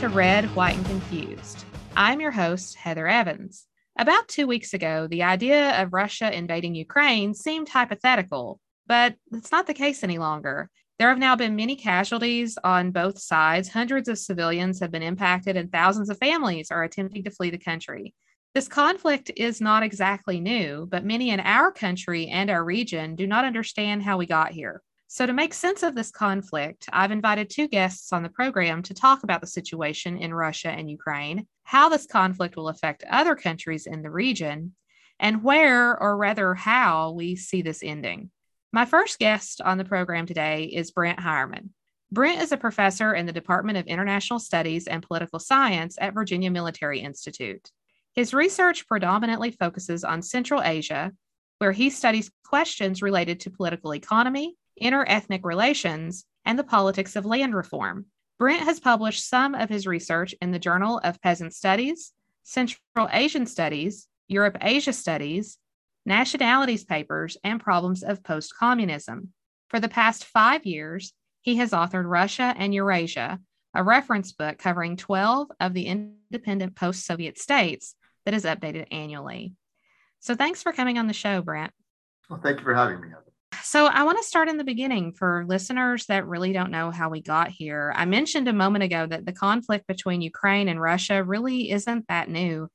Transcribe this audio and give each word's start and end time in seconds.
to 0.00 0.08
Red, 0.08 0.46
White, 0.56 0.78
and 0.78 0.86
Confused. 0.86 1.66
I'm 1.94 2.22
your 2.22 2.30
host, 2.30 2.74
Heather 2.74 3.06
Evans. 3.06 3.66
About 3.98 4.28
two 4.28 4.46
weeks 4.46 4.72
ago, 4.72 5.06
the 5.06 5.24
idea 5.24 5.78
of 5.78 5.92
Russia 5.92 6.34
invading 6.34 6.74
Ukraine 6.74 7.34
seemed 7.34 7.68
hypothetical, 7.68 8.58
but 8.86 9.14
it's 9.30 9.52
not 9.52 9.66
the 9.66 9.74
case 9.74 10.02
any 10.02 10.16
longer. 10.16 10.70
There 10.98 11.10
have 11.10 11.18
now 11.18 11.36
been 11.36 11.54
many 11.54 11.76
casualties 11.76 12.56
on 12.64 12.92
both 12.92 13.18
sides. 13.18 13.68
Hundreds 13.68 14.08
of 14.08 14.16
civilians 14.16 14.80
have 14.80 14.90
been 14.90 15.02
impacted, 15.02 15.58
and 15.58 15.70
thousands 15.70 16.08
of 16.08 16.16
families 16.16 16.70
are 16.70 16.82
attempting 16.82 17.22
to 17.24 17.30
flee 17.30 17.50
the 17.50 17.58
country. 17.58 18.14
This 18.54 18.68
conflict 18.68 19.30
is 19.36 19.60
not 19.60 19.82
exactly 19.82 20.40
new, 20.40 20.88
but 20.90 21.04
many 21.04 21.28
in 21.28 21.40
our 21.40 21.70
country 21.70 22.26
and 22.28 22.48
our 22.48 22.64
region 22.64 23.16
do 23.16 23.26
not 23.26 23.44
understand 23.44 24.02
how 24.02 24.16
we 24.16 24.24
got 24.24 24.52
here. 24.52 24.80
So, 25.12 25.26
to 25.26 25.32
make 25.32 25.54
sense 25.54 25.82
of 25.82 25.96
this 25.96 26.12
conflict, 26.12 26.88
I've 26.92 27.10
invited 27.10 27.50
two 27.50 27.66
guests 27.66 28.12
on 28.12 28.22
the 28.22 28.28
program 28.28 28.80
to 28.84 28.94
talk 28.94 29.24
about 29.24 29.40
the 29.40 29.46
situation 29.48 30.16
in 30.16 30.32
Russia 30.32 30.68
and 30.68 30.88
Ukraine, 30.88 31.48
how 31.64 31.88
this 31.88 32.06
conflict 32.06 32.54
will 32.54 32.68
affect 32.68 33.02
other 33.10 33.34
countries 33.34 33.88
in 33.88 34.02
the 34.02 34.10
region, 34.10 34.76
and 35.18 35.42
where, 35.42 36.00
or 36.00 36.16
rather, 36.16 36.54
how 36.54 37.10
we 37.10 37.34
see 37.34 37.60
this 37.60 37.82
ending. 37.82 38.30
My 38.72 38.84
first 38.84 39.18
guest 39.18 39.60
on 39.60 39.78
the 39.78 39.84
program 39.84 40.26
today 40.26 40.66
is 40.66 40.92
Brent 40.92 41.18
Hierman. 41.18 41.70
Brent 42.12 42.40
is 42.40 42.52
a 42.52 42.56
professor 42.56 43.12
in 43.12 43.26
the 43.26 43.32
Department 43.32 43.78
of 43.78 43.88
International 43.88 44.38
Studies 44.38 44.86
and 44.86 45.02
Political 45.02 45.40
Science 45.40 45.96
at 46.00 46.14
Virginia 46.14 46.52
Military 46.52 47.00
Institute. 47.00 47.72
His 48.14 48.32
research 48.32 48.86
predominantly 48.86 49.50
focuses 49.50 50.04
on 50.04 50.22
Central 50.22 50.62
Asia, 50.62 51.10
where 51.58 51.72
he 51.72 51.90
studies 51.90 52.30
questions 52.44 53.02
related 53.02 53.40
to 53.40 53.50
political 53.50 53.92
economy, 53.92 54.54
interethnic 54.82 55.44
relations, 55.44 56.24
and 56.44 56.58
the 56.58 56.64
politics 56.64 57.16
of 57.16 57.26
land 57.26 57.54
reform. 57.54 58.06
Brent 58.38 58.62
has 58.62 58.80
published 58.80 59.28
some 59.28 59.54
of 59.54 59.68
his 59.68 59.86
research 59.86 60.34
in 60.40 60.50
the 60.50 60.58
Journal 60.58 61.00
of 61.04 61.20
Peasant 61.20 61.52
Studies, 61.52 62.12
Central 62.42 63.08
Asian 63.12 63.46
Studies, 63.46 64.08
Europe 64.28 64.56
Asia 64.60 64.92
Studies, 64.92 65.58
Nationalities 66.06 66.84
Papers, 66.84 67.36
and 67.44 67.60
Problems 67.60 68.02
of 68.02 68.22
Post 68.22 68.54
Communism. 68.58 69.32
For 69.68 69.78
the 69.78 69.88
past 69.88 70.24
five 70.24 70.64
years, 70.64 71.12
he 71.42 71.56
has 71.56 71.72
authored 71.72 72.10
Russia 72.10 72.54
and 72.56 72.74
Eurasia, 72.74 73.38
a 73.74 73.84
reference 73.84 74.32
book 74.32 74.58
covering 74.58 74.96
12 74.96 75.48
of 75.60 75.74
the 75.74 75.86
independent 75.86 76.74
post 76.74 77.04
Soviet 77.04 77.38
states 77.38 77.94
that 78.24 78.34
is 78.34 78.44
updated 78.44 78.86
annually. 78.90 79.54
So 80.20 80.34
thanks 80.34 80.62
for 80.62 80.72
coming 80.72 80.98
on 80.98 81.06
the 81.06 81.12
show, 81.12 81.40
Brent. 81.40 81.72
Well, 82.28 82.40
thank 82.42 82.58
you 82.58 82.64
for 82.64 82.74
having 82.74 83.00
me. 83.00 83.08
So, 83.72 83.86
I 83.86 84.02
want 84.02 84.18
to 84.18 84.24
start 84.24 84.48
in 84.48 84.56
the 84.56 84.64
beginning 84.64 85.12
for 85.12 85.44
listeners 85.46 86.06
that 86.06 86.26
really 86.26 86.52
don't 86.52 86.72
know 86.72 86.90
how 86.90 87.08
we 87.08 87.22
got 87.22 87.50
here. 87.50 87.94
I 87.94 88.04
mentioned 88.04 88.48
a 88.48 88.52
moment 88.52 88.82
ago 88.82 89.06
that 89.06 89.24
the 89.24 89.32
conflict 89.32 89.86
between 89.86 90.22
Ukraine 90.22 90.68
and 90.68 90.80
Russia 90.80 91.22
really 91.22 91.70
isn't 91.70 92.08
that 92.08 92.28
new. 92.28 92.68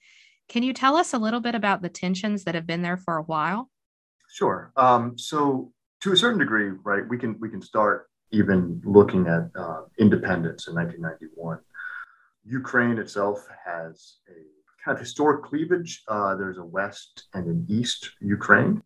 Can 0.47 0.63
you 0.63 0.71
tell 0.71 0.95
us 0.95 1.11
a 1.11 1.17
little 1.17 1.41
bit 1.41 1.53
about 1.53 1.81
the 1.81 1.89
tensions 1.89 2.45
that 2.45 2.55
have 2.55 2.65
been 2.65 2.81
there 2.81 2.95
for 2.95 3.17
a 3.17 3.23
while? 3.23 3.69
Sure. 4.29 4.71
Um, 4.77 5.17
so, 5.17 5.73
to 5.99 6.13
a 6.13 6.15
certain 6.15 6.39
degree, 6.39 6.69
right, 6.85 7.03
we 7.09 7.17
can 7.17 7.37
we 7.41 7.49
can 7.49 7.61
start 7.61 8.07
even 8.31 8.81
looking 8.85 9.27
at 9.27 9.51
uh, 9.53 9.81
independence 9.99 10.69
in 10.69 10.75
1991. 10.75 11.59
Ukraine 12.45 12.99
itself 12.99 13.45
has 13.65 14.19
a 14.29 14.39
kind 14.81 14.95
of 14.95 15.01
historic 15.01 15.43
cleavage. 15.43 16.03
Uh, 16.07 16.37
there's 16.37 16.57
a 16.57 16.63
West 16.63 17.25
and 17.33 17.47
an 17.47 17.65
East 17.67 18.11
Ukraine 18.21 18.81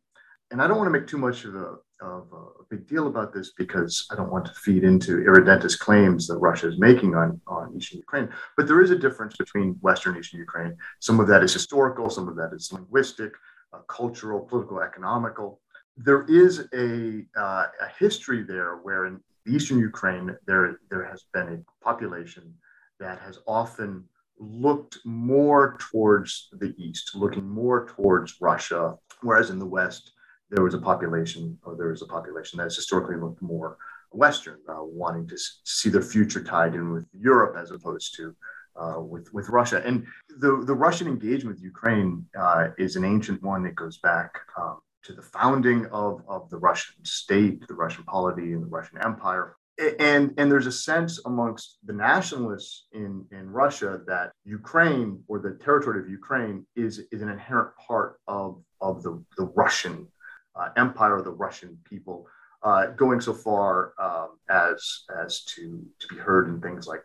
and 0.51 0.61
I 0.61 0.67
don't 0.67 0.77
want 0.77 0.87
to 0.87 0.99
make 0.99 1.07
too 1.07 1.17
much 1.17 1.45
of 1.45 1.55
a, 1.55 1.75
of 2.01 2.27
a 2.33 2.63
big 2.69 2.87
deal 2.87 3.07
about 3.07 3.33
this 3.33 3.51
because 3.57 4.07
I 4.11 4.15
don't 4.15 4.31
want 4.31 4.45
to 4.45 4.53
feed 4.53 4.83
into 4.83 5.19
irredentist 5.19 5.79
claims 5.79 6.27
that 6.27 6.37
Russia 6.37 6.67
is 6.67 6.79
making 6.79 7.15
on, 7.15 7.39
on 7.47 7.73
Eastern 7.75 7.99
Ukraine. 7.99 8.29
But 8.55 8.67
there 8.67 8.81
is 8.81 8.91
a 8.91 8.97
difference 8.97 9.35
between 9.37 9.77
Western 9.81 10.15
and 10.15 10.23
Eastern 10.23 10.39
Ukraine. 10.39 10.77
Some 10.99 11.19
of 11.19 11.27
that 11.27 11.43
is 11.43 11.53
historical, 11.53 12.09
some 12.09 12.27
of 12.27 12.35
that 12.37 12.51
is 12.53 12.71
linguistic, 12.71 13.33
uh, 13.73 13.79
cultural, 13.87 14.39
political, 14.39 14.81
economical. 14.81 15.59
There 15.97 16.25
is 16.29 16.67
a, 16.73 17.25
uh, 17.37 17.65
a 17.81 17.87
history 17.97 18.43
there 18.43 18.77
where 18.77 19.05
in 19.05 19.19
Eastern 19.47 19.79
Ukraine, 19.79 20.35
there, 20.45 20.79
there 20.89 21.03
has 21.03 21.25
been 21.33 21.47
a 21.49 21.83
population 21.83 22.53
that 22.99 23.19
has 23.19 23.39
often 23.47 24.05
looked 24.37 24.99
more 25.03 25.77
towards 25.79 26.49
the 26.53 26.73
East, 26.77 27.15
looking 27.15 27.47
more 27.47 27.87
towards 27.87 28.39
Russia, 28.39 28.95
whereas 29.21 29.49
in 29.49 29.59
the 29.59 29.65
West, 29.65 30.13
there 30.49 30.63
was 30.63 30.73
a 30.73 30.79
population, 30.79 31.57
or 31.63 31.75
there 31.75 31.89
was 31.89 32.01
a 32.01 32.07
population 32.07 32.57
that 32.57 32.63
has 32.63 32.75
historically 32.75 33.17
looked 33.17 33.41
more 33.41 33.77
Western, 34.11 34.57
uh, 34.67 34.83
wanting 34.83 35.27
to 35.27 35.37
see 35.63 35.89
their 35.89 36.01
future 36.01 36.43
tied 36.43 36.73
in 36.73 36.91
with 36.91 37.05
Europe 37.13 37.55
as 37.57 37.71
opposed 37.71 38.15
to 38.17 38.35
uh, 38.75 38.99
with 38.99 39.31
with 39.33 39.49
Russia. 39.49 39.81
And 39.85 40.05
the 40.39 40.63
the 40.65 40.73
Russian 40.73 41.07
engagement 41.07 41.57
with 41.57 41.63
Ukraine 41.63 42.25
uh, 42.37 42.69
is 42.77 42.95
an 42.95 43.05
ancient 43.05 43.43
one. 43.43 43.63
that 43.63 43.75
goes 43.75 43.97
back 43.99 44.39
um, 44.57 44.79
to 45.03 45.13
the 45.13 45.21
founding 45.21 45.85
of 45.87 46.21
of 46.27 46.49
the 46.49 46.57
Russian 46.57 47.03
state, 47.05 47.67
the 47.67 47.73
Russian 47.73 48.03
polity, 48.05 48.53
and 48.53 48.63
the 48.63 48.67
Russian 48.67 48.97
Empire. 49.03 49.55
And, 49.97 50.33
and 50.37 50.51
there's 50.51 50.67
a 50.67 50.73
sense 50.73 51.21
amongst 51.25 51.77
the 51.85 51.93
nationalists 51.93 52.87
in, 52.91 53.25
in 53.31 53.49
Russia 53.49 54.01
that 54.07 54.31
Ukraine 54.43 55.23
or 55.29 55.39
the 55.39 55.57
territory 55.63 56.01
of 56.01 56.09
Ukraine 56.09 56.65
is, 56.75 56.99
is 57.13 57.21
an 57.21 57.29
inherent 57.29 57.69
part 57.87 58.19
of, 58.27 58.61
of 58.81 59.03
the, 59.03 59.23
the 59.37 59.45
Russian 59.55 60.09
uh, 60.59 60.69
empire 60.77 61.15
of 61.17 61.25
the 61.25 61.31
Russian 61.31 61.77
people, 61.85 62.27
uh, 62.63 62.87
going 62.87 63.21
so 63.21 63.33
far 63.33 63.93
um, 63.99 64.29
as 64.49 65.03
as 65.23 65.43
to 65.45 65.81
to 65.99 66.07
be 66.07 66.17
heard 66.17 66.47
in 66.49 66.59
things 66.61 66.87
like 66.87 67.03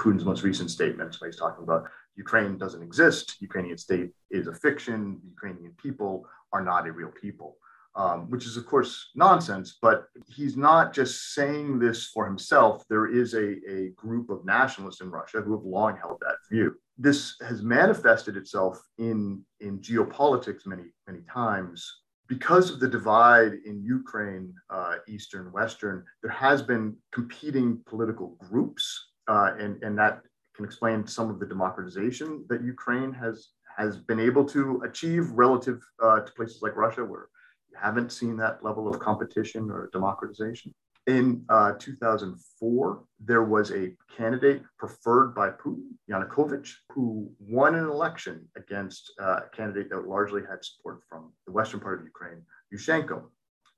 Putin's 0.00 0.24
most 0.24 0.42
recent 0.42 0.70
statements, 0.70 1.20
where 1.20 1.30
he's 1.30 1.38
talking 1.38 1.64
about 1.64 1.88
Ukraine 2.16 2.58
doesn't 2.58 2.82
exist, 2.82 3.36
Ukrainian 3.40 3.78
state 3.78 4.10
is 4.30 4.48
a 4.48 4.54
fiction, 4.54 5.20
Ukrainian 5.34 5.72
people 5.86 6.26
are 6.52 6.64
not 6.64 6.86
a 6.88 6.92
real 6.92 7.12
people. 7.24 7.56
Um, 7.96 8.30
which 8.30 8.46
is, 8.46 8.56
of 8.56 8.64
course, 8.64 9.10
nonsense, 9.16 9.78
but 9.82 10.06
he's 10.28 10.56
not 10.56 10.92
just 10.92 11.34
saying 11.34 11.80
this 11.80 12.06
for 12.14 12.24
himself. 12.26 12.84
There 12.88 13.08
is 13.08 13.34
a, 13.34 13.48
a 13.68 13.88
group 13.96 14.30
of 14.30 14.44
nationalists 14.44 15.00
in 15.00 15.10
Russia 15.10 15.40
who 15.40 15.52
have 15.56 15.64
long 15.64 15.96
held 15.96 16.18
that 16.20 16.36
view. 16.48 16.76
This 16.96 17.34
has 17.48 17.60
manifested 17.62 18.36
itself 18.36 18.80
in, 18.98 19.42
in 19.58 19.80
geopolitics 19.80 20.64
many, 20.64 20.84
many 21.08 21.22
times 21.22 22.02
because 22.28 22.70
of 22.70 22.78
the 22.78 22.88
divide 22.88 23.54
in 23.64 23.82
Ukraine, 23.82 24.54
uh, 24.70 24.96
Eastern, 25.08 25.50
Western, 25.50 26.04
there 26.22 26.30
has 26.30 26.62
been 26.62 26.94
competing 27.12 27.80
political 27.86 28.36
groups, 28.50 28.84
uh, 29.28 29.54
and, 29.58 29.82
and 29.82 29.98
that 29.98 30.20
can 30.54 30.64
explain 30.64 31.06
some 31.06 31.30
of 31.30 31.40
the 31.40 31.46
democratization 31.46 32.44
that 32.48 32.62
Ukraine 32.62 33.12
has 33.12 33.48
has 33.78 33.96
been 33.96 34.18
able 34.18 34.44
to 34.44 34.82
achieve 34.84 35.30
relative 35.30 35.80
uh, 36.02 36.18
to 36.20 36.32
places 36.32 36.62
like 36.62 36.74
Russia, 36.74 37.04
where 37.04 37.28
you 37.70 37.76
haven't 37.80 38.10
seen 38.10 38.36
that 38.36 38.62
level 38.64 38.88
of 38.88 38.98
competition 38.98 39.70
or 39.70 39.88
democratization. 39.92 40.74
In 41.08 41.42
uh, 41.48 41.72
2004, 41.78 43.02
there 43.18 43.42
was 43.42 43.70
a 43.70 43.96
candidate 44.14 44.60
preferred 44.78 45.34
by 45.34 45.48
Putin, 45.48 45.92
Yanukovych, 46.10 46.70
who 46.92 47.32
won 47.40 47.74
an 47.76 47.86
election 47.86 48.46
against 48.56 49.14
uh, 49.18 49.40
a 49.46 49.56
candidate 49.56 49.88
that 49.88 50.06
largely 50.06 50.42
had 50.42 50.62
support 50.62 51.00
from 51.08 51.32
the 51.46 51.52
western 51.52 51.80
part 51.80 52.00
of 52.00 52.04
Ukraine, 52.04 52.42
Yushchenko. 52.74 53.22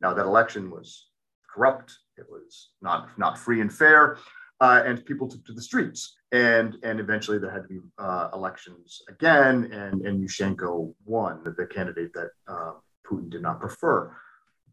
Now, 0.00 0.12
that 0.12 0.26
election 0.26 0.72
was 0.72 1.06
corrupt, 1.48 1.96
it 2.16 2.26
was 2.28 2.70
not, 2.82 3.16
not 3.16 3.38
free 3.38 3.60
and 3.60 3.72
fair, 3.72 4.18
uh, 4.60 4.82
and 4.84 5.06
people 5.06 5.28
took 5.28 5.44
to 5.44 5.52
the 5.52 5.62
streets. 5.62 6.16
And, 6.32 6.78
and 6.82 6.98
eventually 6.98 7.38
there 7.38 7.52
had 7.52 7.62
to 7.62 7.68
be 7.68 7.78
uh, 8.00 8.30
elections 8.34 9.02
again, 9.08 9.70
and, 9.72 10.04
and 10.04 10.20
Yushchenko 10.20 10.92
won, 11.04 11.44
the, 11.44 11.52
the 11.52 11.66
candidate 11.66 12.12
that 12.14 12.30
uh, 12.48 12.72
Putin 13.06 13.30
did 13.30 13.42
not 13.42 13.60
prefer. 13.60 14.16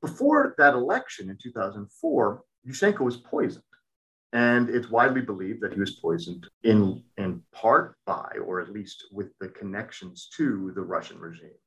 Before 0.01 0.53
that 0.57 0.74
election 0.74 1.30
in 1.30 1.38
2004, 1.42 2.44
Yushchenko 2.68 3.02
was 3.02 3.18
poisoned. 3.18 3.64
And 4.34 4.69
it's 4.69 4.90
widely 4.90 5.22
believed 5.22 5.62
that 5.62 5.74
he 5.74 5.80
was 5.80 6.00
poisoned 6.00 6.48
in, 6.64 7.02
in 7.18 7.42
part 7.54 7.96
by, 8.06 8.30
or 8.46 8.60
at 8.60 8.72
least 8.72 9.06
with 9.12 9.30
the 9.40 9.48
connections 9.48 10.30
to 10.36 10.74
the 10.75 10.81
Russian 10.81 11.18
regime. 11.19 11.62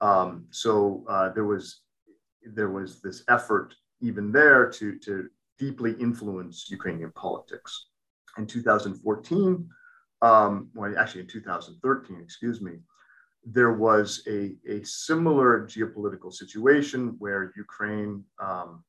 Um, 0.00 0.46
so 0.50 1.04
uh, 1.08 1.30
there 1.30 1.44
was 1.44 1.80
there 2.44 2.68
was 2.68 3.00
this 3.00 3.24
effort 3.28 3.74
even 4.02 4.30
there 4.30 4.68
to, 4.68 4.98
to 4.98 5.28
deeply 5.58 5.92
influence 5.92 6.70
Ukrainian 6.70 7.10
politics. 7.12 7.86
In 8.36 8.46
2014, 8.46 9.68
um, 10.20 10.68
well, 10.74 10.94
actually 10.98 11.22
in 11.22 11.26
2013, 11.26 12.20
excuse 12.20 12.60
me, 12.60 12.72
there 13.44 13.72
was 13.72 14.22
a, 14.26 14.56
a 14.68 14.82
similar 14.84 15.66
geopolitical 15.66 16.32
situation 16.32 17.16
where 17.18 17.52
Ukraine 17.56 18.24
um, 18.38 18.84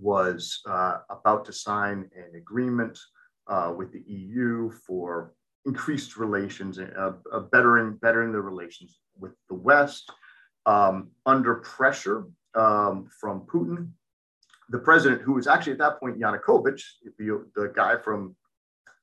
was 0.00 0.60
uh, 0.68 0.98
about 1.10 1.44
to 1.46 1.52
sign 1.52 2.10
an 2.16 2.36
agreement 2.36 2.98
uh, 3.46 3.72
with 3.76 3.92
the 3.92 4.02
EU 4.06 4.70
for 4.86 5.34
increased 5.66 6.16
relations, 6.16 6.78
uh, 6.78 7.12
uh, 7.32 7.40
bettering, 7.52 7.94
bettering 8.02 8.32
the 8.32 8.40
relations 8.40 8.98
with 9.18 9.32
the 9.48 9.54
West. 9.54 10.10
Um, 10.66 11.10
under 11.26 11.56
pressure 11.56 12.24
um, 12.54 13.06
from 13.20 13.42
Putin, 13.42 13.90
the 14.70 14.78
president, 14.78 15.20
who 15.20 15.34
was 15.34 15.46
actually 15.46 15.74
at 15.74 15.78
that 15.78 16.00
point 16.00 16.18
Yanukovych, 16.18 16.82
the, 17.18 17.44
the 17.54 17.70
guy 17.74 17.98
from 17.98 18.34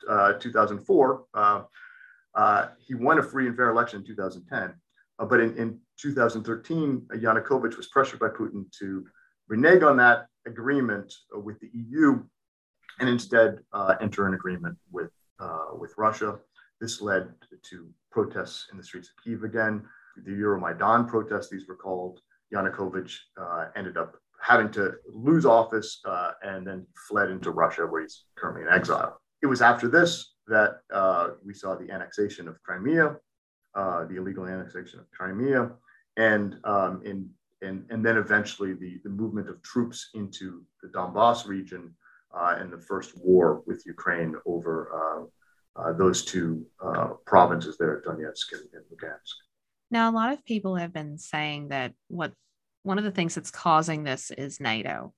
uh, 0.10 0.34
2004. 0.34 1.24
Uh, 2.34 2.68
he 2.80 2.96
won 2.96 3.20
a 3.20 3.24
free 3.24 3.48
and 3.48 3.56
fair 3.56 3.70
election 3.70 4.00
in 4.00 4.06
2010. 4.06 4.74
Uh, 5.20 5.26
but 5.26 5.40
in, 5.40 5.56
in 5.58 5.80
2013, 6.00 7.08
Yanukovych 7.16 7.78
was 7.78 7.88
pressured 7.88 8.20
by 8.20 8.30
Putin 8.30 8.66
to 8.80 9.06
renege 9.48 9.84
on 9.84 9.98
that 9.98 10.28
agreement 10.46 11.14
with 11.34 11.60
the 11.60 11.70
EU 11.74 12.24
and 13.00 13.10
instead 13.10 13.60
enter 14.00 14.28
an 14.28 14.34
agreement 14.34 14.78
with, 14.92 15.12
with 15.74 15.94
Russia. 15.98 16.38
This 16.80 17.02
led 17.02 17.30
to 17.70 17.88
protests 18.12 18.68
in 18.72 18.78
the 18.78 18.84
streets 18.84 19.10
of 19.10 19.24
Kiev 19.24 19.44
again, 19.44 19.84
the 20.26 20.32
Euromaidan 20.32 21.08
protests, 21.08 21.50
these 21.50 21.68
were 21.68 21.76
called. 21.76 22.20
Yanukovych 22.54 23.16
uh, 23.38 23.68
ended 23.76 23.98
up 23.98 24.16
having 24.42 24.70
to 24.72 24.94
lose 25.08 25.46
office 25.46 26.02
uh, 26.06 26.32
and 26.44 26.66
then 26.66 26.86
fled 27.08 27.30
into 27.30 27.52
Russia, 27.52 27.86
where 27.86 28.02
he's 28.02 28.26
currently 28.38 28.64
in 28.64 28.70
exile. 28.70 29.20
It 29.42 29.48
was 29.48 29.62
after 29.62 29.88
this 29.88 30.34
that 30.48 30.80
uh, 30.94 31.30
we 31.46 31.54
saw 31.54 31.76
the 31.76 31.90
annexation 31.92 32.48
of 32.48 32.62
Crimea, 32.64 33.16
uh, 33.76 34.06
the 34.06 34.18
illegal 34.18 34.46
annexation 34.46 35.00
of 35.00 35.10
Crimea, 35.12 35.72
and 36.18 36.58
um, 36.64 37.02
in, 37.06 37.30
and, 37.62 37.86
and 37.90 38.06
then 38.06 38.18
eventually 38.18 38.74
the, 38.74 39.00
the 39.04 39.10
movement 39.10 39.50
of 39.50 39.62
troops 39.62 40.10
into 40.14 40.64
the 40.82 40.90
Donbass 40.90 41.48
region 41.48 41.94
uh, 42.36 42.56
and 42.60 42.72
the 42.72 42.80
first 42.80 43.18
war 43.18 43.62
with 43.66 43.86
Ukraine 43.86 44.36
over 44.46 45.28
uh, 45.76 45.94
those 45.94 46.26
two 46.26 46.66
provinces 47.26 47.78
there, 47.78 48.04
Donetsk 48.06 48.52
and, 48.54 48.62
and 48.74 48.84
Lugansk. 48.92 49.36
Now, 49.90 50.10
a 50.10 50.14
lot 50.14 50.32
of 50.32 50.46
people 50.46 50.76
have 50.76 50.94
been 50.94 51.18
saying 51.18 51.70
that 51.70 51.94
what 52.08 52.34
one 52.84 52.98
of 52.98 53.04
the 53.04 53.12
things 53.12 53.36
that's 53.36 53.52
causing 53.52 54.04
this 54.04 54.32
is 54.32 54.60
NATO. 54.60 55.14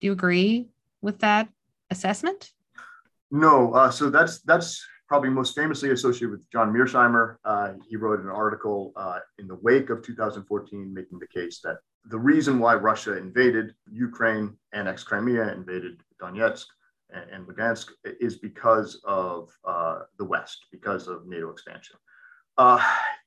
Do 0.00 0.06
you 0.06 0.12
agree 0.12 0.68
with 1.00 1.20
that 1.20 1.48
assessment? 1.90 2.50
No. 3.30 3.72
Uh, 3.72 3.90
so 3.90 4.10
that's 4.10 4.40
that's 4.40 4.84
probably 5.10 5.28
most 5.28 5.56
famously 5.56 5.90
associated 5.90 6.30
with 6.30 6.48
John 6.52 6.72
Mearsheimer. 6.72 7.34
Uh, 7.44 7.72
he 7.88 7.96
wrote 7.96 8.20
an 8.20 8.28
article 8.28 8.92
uh, 8.94 9.18
in 9.40 9.48
the 9.48 9.56
wake 9.56 9.90
of 9.90 10.04
2014 10.04 10.94
making 10.94 11.18
the 11.18 11.26
case 11.26 11.58
that 11.64 11.78
the 12.04 12.18
reason 12.18 12.60
why 12.60 12.76
Russia 12.76 13.18
invaded 13.18 13.74
Ukraine, 13.90 14.56
annexed 14.72 15.06
Crimea, 15.06 15.52
invaded 15.52 16.00
Donetsk 16.22 16.64
and, 17.12 17.28
and 17.28 17.48
Lugansk 17.48 17.88
is 18.20 18.36
because 18.36 19.00
of 19.04 19.50
uh, 19.64 20.02
the 20.16 20.24
West, 20.24 20.66
because 20.70 21.08
of 21.08 21.26
NATO 21.26 21.50
expansion. 21.50 21.96
Uh, 22.56 22.80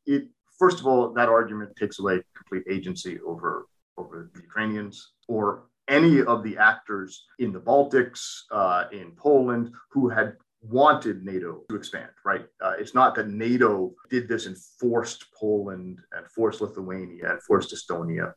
it 0.06 0.30
first 0.58 0.80
of 0.80 0.88
all, 0.88 1.12
that 1.12 1.28
argument 1.28 1.76
takes 1.76 2.00
away 2.00 2.22
complete 2.34 2.64
agency 2.74 3.20
over, 3.28 3.66
over 3.98 4.32
the 4.34 4.42
Ukrainians 4.42 5.12
or 5.28 5.66
any 5.90 6.22
of 6.22 6.44
the 6.44 6.58
actors 6.58 7.26
in 7.40 7.52
the 7.52 7.60
Baltics, 7.60 8.44
uh, 8.52 8.86
in 8.94 9.12
Poland, 9.18 9.74
who 9.92 10.08
had 10.08 10.38
wanted 10.64 11.24
NATO 11.24 11.62
to 11.70 11.76
expand, 11.76 12.10
right? 12.26 12.46
Uh, 12.64 12.74
it's 12.80 12.94
not 12.94 13.16
that 13.16 13.30
NATO 13.30 13.94
did 14.10 14.28
this 14.28 14.46
and 14.46 14.58
forced 14.80 15.26
Poland 15.34 16.00
and 16.14 16.26
forced 16.28 16.62
Lithuania 16.62 17.32
and 17.32 17.44
forced 17.44 17.74
Estonia, 17.74 18.34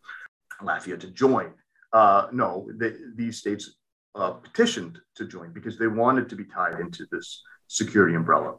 Latvia 0.62 0.98
to 0.98 1.10
join. 1.10 1.52
Uh, 1.92 2.26
no, 2.32 2.68
these 3.14 3.38
states 3.38 3.76
uh, 4.14 4.32
petitioned 4.32 4.98
to 5.14 5.26
join 5.26 5.52
because 5.52 5.78
they 5.78 5.86
wanted 5.86 6.28
to 6.28 6.36
be 6.36 6.44
tied 6.44 6.80
into 6.80 7.06
this 7.10 7.42
security 7.68 8.14
umbrella. 8.14 8.56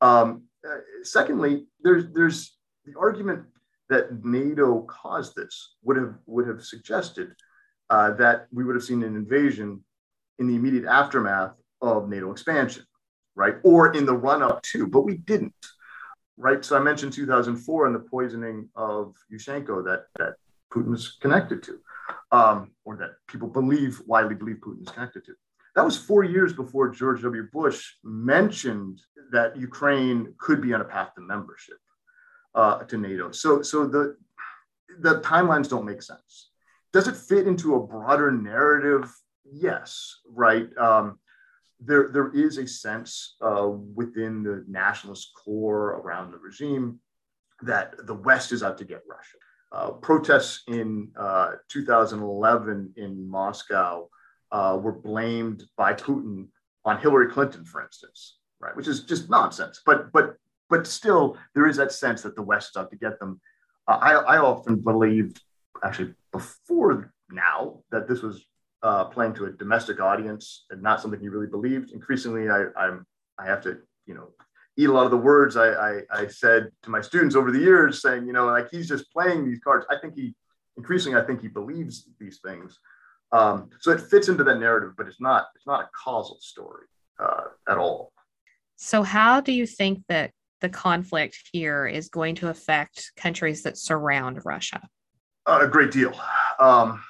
Um, 0.00 0.44
uh, 0.68 0.78
secondly, 1.02 1.66
there's 1.82 2.04
there's 2.12 2.56
the 2.84 2.98
argument 2.98 3.44
that 3.88 4.24
NATO 4.24 4.82
caused 4.82 5.34
this 5.36 5.76
would 5.82 5.96
have 5.96 6.14
would 6.26 6.46
have 6.48 6.62
suggested 6.62 7.32
uh, 7.90 8.12
that 8.12 8.46
we 8.52 8.64
would 8.64 8.74
have 8.74 8.84
seen 8.84 9.02
an 9.02 9.16
invasion 9.16 9.84
in 10.38 10.46
the 10.46 10.54
immediate 10.54 10.84
aftermath 10.84 11.52
of 11.80 12.08
NATO 12.08 12.30
expansion, 12.30 12.84
right? 13.38 13.54
Or 13.62 13.94
in 13.94 14.04
the 14.04 14.16
run 14.16 14.42
up 14.42 14.60
to, 14.72 14.86
but 14.86 15.02
we 15.02 15.16
didn't, 15.16 15.54
right? 16.36 16.62
So 16.64 16.76
I 16.76 16.80
mentioned 16.80 17.12
2004 17.12 17.86
and 17.86 17.94
the 17.94 18.00
poisoning 18.00 18.68
of 18.74 19.14
Yushchenko 19.32 19.84
that 19.84 20.06
that 20.18 20.34
Putin 20.72 20.90
was 20.90 21.16
connected 21.22 21.62
to, 21.62 21.78
um, 22.32 22.72
or 22.84 22.96
that 22.96 23.12
people 23.28 23.48
believe 23.48 24.02
widely 24.06 24.34
believe 24.34 24.56
Putin 24.56 24.82
is 24.82 24.90
connected 24.90 25.24
to. 25.26 25.34
That 25.76 25.84
was 25.84 25.96
four 25.96 26.24
years 26.24 26.52
before 26.52 26.88
George 26.88 27.22
W. 27.22 27.44
Bush 27.52 27.94
mentioned 28.02 29.00
that 29.30 29.56
Ukraine 29.56 30.34
could 30.38 30.60
be 30.60 30.74
on 30.74 30.80
a 30.80 30.84
path 30.84 31.14
to 31.14 31.20
membership 31.20 31.78
uh, 32.56 32.78
to 32.84 32.98
NATO. 32.98 33.30
So, 33.30 33.62
so 33.62 33.86
the 33.86 34.16
the 35.00 35.20
timelines 35.20 35.68
don't 35.68 35.84
make 35.84 36.02
sense. 36.02 36.50
Does 36.92 37.06
it 37.06 37.16
fit 37.16 37.46
into 37.46 37.76
a 37.76 37.86
broader 37.86 38.32
narrative? 38.32 39.14
Yes, 39.44 40.16
right. 40.26 40.68
Um, 40.76 41.20
there, 41.80 42.08
there 42.12 42.30
is 42.34 42.58
a 42.58 42.66
sense 42.66 43.36
uh, 43.40 43.68
within 43.68 44.42
the 44.42 44.64
nationalist 44.68 45.30
core 45.34 46.00
around 46.00 46.32
the 46.32 46.38
regime 46.38 47.00
that 47.62 47.94
the 48.06 48.14
West 48.14 48.52
is 48.52 48.62
out 48.62 48.78
to 48.78 48.84
get 48.84 49.02
Russia. 49.08 49.38
Uh, 49.70 49.90
protests 49.92 50.62
in 50.68 51.10
uh, 51.18 51.52
2011 51.68 52.94
in 52.96 53.28
Moscow 53.28 54.08
uh, 54.50 54.78
were 54.80 54.92
blamed 54.92 55.64
by 55.76 55.92
Putin 55.92 56.48
on 56.84 56.98
Hillary 56.98 57.30
Clinton, 57.30 57.64
for 57.64 57.82
instance, 57.82 58.38
right? 58.60 58.74
Which 58.74 58.88
is 58.88 59.04
just 59.04 59.28
nonsense. 59.28 59.82
But 59.84 60.10
but 60.12 60.36
but 60.70 60.86
still, 60.86 61.36
there 61.54 61.66
is 61.66 61.76
that 61.76 61.92
sense 61.92 62.22
that 62.22 62.34
the 62.34 62.42
West 62.42 62.70
is 62.70 62.80
out 62.80 62.90
to 62.90 62.96
get 62.96 63.18
them. 63.18 63.40
Uh, 63.86 63.98
I, 64.00 64.12
I 64.12 64.38
often 64.38 64.76
believed, 64.76 65.40
actually, 65.82 66.14
before 66.32 67.12
now, 67.30 67.80
that 67.90 68.08
this 68.08 68.22
was 68.22 68.44
uh, 68.82 69.04
playing 69.06 69.34
to 69.34 69.46
a 69.46 69.50
domestic 69.50 70.00
audience 70.00 70.64
and 70.70 70.82
not 70.82 71.00
something 71.00 71.20
you 71.20 71.30
really 71.30 71.46
believed. 71.46 71.90
Increasingly, 71.92 72.48
I, 72.48 72.66
I'm 72.76 73.06
I 73.38 73.46
have 73.46 73.62
to 73.62 73.78
you 74.06 74.14
know 74.14 74.28
eat 74.76 74.88
a 74.88 74.92
lot 74.92 75.04
of 75.04 75.10
the 75.10 75.16
words 75.16 75.56
I, 75.56 75.70
I, 75.70 76.00
I 76.12 76.26
said 76.28 76.70
to 76.84 76.90
my 76.90 77.00
students 77.00 77.34
over 77.34 77.50
the 77.50 77.58
years, 77.58 78.02
saying 78.02 78.26
you 78.26 78.32
know 78.32 78.46
like 78.46 78.70
he's 78.70 78.88
just 78.88 79.12
playing 79.12 79.44
these 79.44 79.60
cards. 79.60 79.86
I 79.90 79.96
think 79.98 80.14
he 80.14 80.34
increasingly 80.76 81.20
I 81.20 81.24
think 81.24 81.40
he 81.40 81.48
believes 81.48 82.08
these 82.18 82.40
things. 82.44 82.78
Um, 83.32 83.68
so 83.80 83.90
it 83.90 84.00
fits 84.00 84.28
into 84.28 84.44
that 84.44 84.58
narrative, 84.58 84.92
but 84.96 85.06
it's 85.06 85.20
not 85.20 85.46
it's 85.54 85.66
not 85.66 85.82
a 85.82 85.88
causal 86.04 86.38
story 86.40 86.86
uh, 87.20 87.44
at 87.68 87.76
all. 87.76 88.12
So 88.76 89.02
how 89.02 89.40
do 89.40 89.52
you 89.52 89.66
think 89.66 90.04
that 90.08 90.30
the 90.60 90.68
conflict 90.68 91.36
here 91.52 91.86
is 91.86 92.08
going 92.08 92.36
to 92.36 92.48
affect 92.48 93.12
countries 93.16 93.62
that 93.62 93.76
surround 93.76 94.40
Russia? 94.44 94.80
Uh, 95.46 95.60
a 95.62 95.68
great 95.68 95.90
deal. 95.90 96.14
Um, 96.60 97.02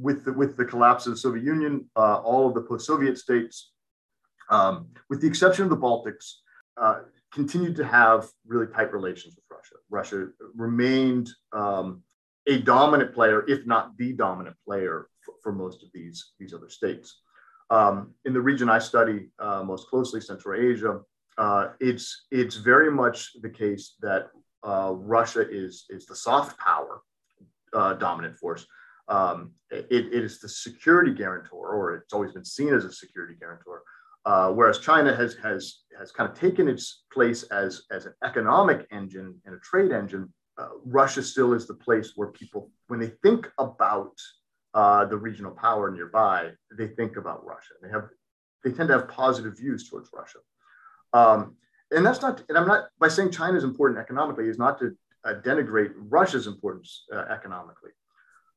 with 0.00 0.24
the, 0.24 0.32
with 0.32 0.56
the 0.56 0.64
collapse 0.64 1.06
of 1.06 1.12
the 1.12 1.18
Soviet 1.18 1.44
Union, 1.44 1.88
uh, 1.96 2.16
all 2.16 2.48
of 2.48 2.54
the 2.54 2.62
post-Soviet 2.62 3.18
states, 3.18 3.72
um, 4.50 4.88
with 5.08 5.20
the 5.20 5.28
exception 5.28 5.64
of 5.64 5.70
the 5.70 5.76
Baltics, 5.76 6.26
uh, 6.80 7.00
continued 7.32 7.76
to 7.76 7.84
have 7.84 8.28
really 8.46 8.66
tight 8.66 8.92
relations 8.92 9.36
with 9.36 9.44
Russia. 9.50 9.76
Russia 9.90 10.28
remained 10.56 11.28
um, 11.52 12.02
a 12.46 12.58
dominant 12.58 13.14
player, 13.14 13.44
if 13.46 13.66
not 13.66 13.96
the 13.98 14.12
dominant 14.12 14.56
player, 14.66 15.08
for, 15.24 15.34
for 15.42 15.52
most 15.52 15.82
of 15.82 15.90
these 15.92 16.32
these 16.38 16.54
other 16.54 16.70
states. 16.70 17.20
Um, 17.68 18.14
in 18.24 18.32
the 18.32 18.40
region 18.40 18.68
I 18.68 18.78
study 18.78 19.28
uh, 19.38 19.62
most 19.62 19.88
closely, 19.88 20.20
Central 20.20 20.60
Asia, 20.60 21.00
uh, 21.38 21.68
it's 21.78 22.26
it's 22.30 22.56
very 22.56 22.90
much 22.90 23.30
the 23.42 23.50
case 23.50 23.94
that 24.00 24.30
uh, 24.66 24.92
Russia 24.94 25.48
is 25.48 25.84
is 25.90 26.06
the 26.06 26.16
soft 26.16 26.58
power 26.58 27.02
uh, 27.72 27.94
dominant 27.94 28.36
force. 28.36 28.66
Um, 29.10 29.52
it, 29.70 29.86
it 29.90 30.24
is 30.24 30.40
the 30.40 30.48
security 30.48 31.12
guarantor, 31.12 31.68
or 31.76 31.94
it's 31.96 32.12
always 32.12 32.32
been 32.32 32.44
seen 32.44 32.72
as 32.72 32.84
a 32.84 32.92
security 32.92 33.34
guarantor. 33.38 33.82
Uh, 34.24 34.50
whereas 34.52 34.78
China 34.78 35.14
has 35.14 35.34
has 35.36 35.62
has 35.98 36.12
kind 36.12 36.28
of 36.30 36.38
taken 36.38 36.68
its 36.68 37.04
place 37.12 37.42
as 37.44 37.82
as 37.90 38.06
an 38.06 38.14
economic 38.24 38.86
engine 38.92 39.30
and 39.44 39.54
a 39.54 39.58
trade 39.70 39.92
engine. 39.92 40.32
Uh, 40.58 40.68
Russia 40.84 41.22
still 41.22 41.54
is 41.54 41.66
the 41.66 41.74
place 41.86 42.12
where 42.16 42.28
people, 42.40 42.70
when 42.88 43.00
they 43.00 43.12
think 43.22 43.50
about 43.58 44.12
uh, 44.74 45.06
the 45.06 45.16
regional 45.16 45.52
power 45.52 45.90
nearby, 45.90 46.50
they 46.78 46.88
think 46.88 47.16
about 47.16 47.44
Russia. 47.46 47.74
They 47.82 47.88
have 47.88 48.08
they 48.62 48.72
tend 48.72 48.88
to 48.88 48.98
have 48.98 49.08
positive 49.08 49.56
views 49.56 49.88
towards 49.88 50.10
Russia. 50.12 50.38
Um, 51.12 51.56
and 51.90 52.04
that's 52.06 52.22
not, 52.22 52.42
and 52.48 52.56
I'm 52.56 52.68
not, 52.68 52.88
by 52.98 53.08
saying 53.08 53.30
China 53.32 53.56
is 53.56 53.64
important 53.64 53.98
economically, 53.98 54.48
is 54.48 54.58
not 54.58 54.78
to 54.80 54.96
uh, 55.24 55.34
denigrate 55.42 55.92
Russia's 55.96 56.46
importance 56.46 57.04
uh, 57.12 57.24
economically. 57.30 57.90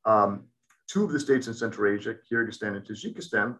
Um, 0.05 0.45
two 0.87 1.03
of 1.03 1.11
the 1.11 1.19
states 1.19 1.47
in 1.47 1.53
Central 1.53 1.93
Asia, 1.93 2.15
Kyrgyzstan 2.29 2.75
and 2.75 2.85
Tajikistan, 2.85 3.57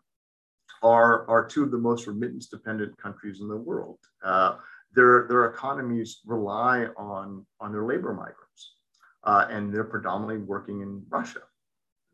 are, 0.81 1.27
are 1.29 1.47
two 1.47 1.63
of 1.63 1.71
the 1.71 1.77
most 1.77 2.07
remittance 2.07 2.47
dependent 2.47 2.97
countries 2.97 3.39
in 3.39 3.47
the 3.47 3.57
world. 3.57 3.99
Uh, 4.23 4.55
their, 4.93 5.25
their 5.27 5.45
economies 5.45 6.19
rely 6.25 6.87
on, 6.97 7.45
on 7.59 7.71
their 7.71 7.85
labor 7.85 8.13
migrants, 8.13 8.75
uh, 9.23 9.47
and 9.49 9.73
they're 9.73 9.83
predominantly 9.83 10.37
working 10.37 10.81
in 10.81 11.03
Russia. 11.09 11.39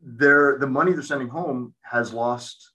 Their, 0.00 0.56
the 0.58 0.66
money 0.66 0.92
they're 0.92 1.02
sending 1.02 1.28
home 1.28 1.74
has 1.82 2.12
lost 2.12 2.72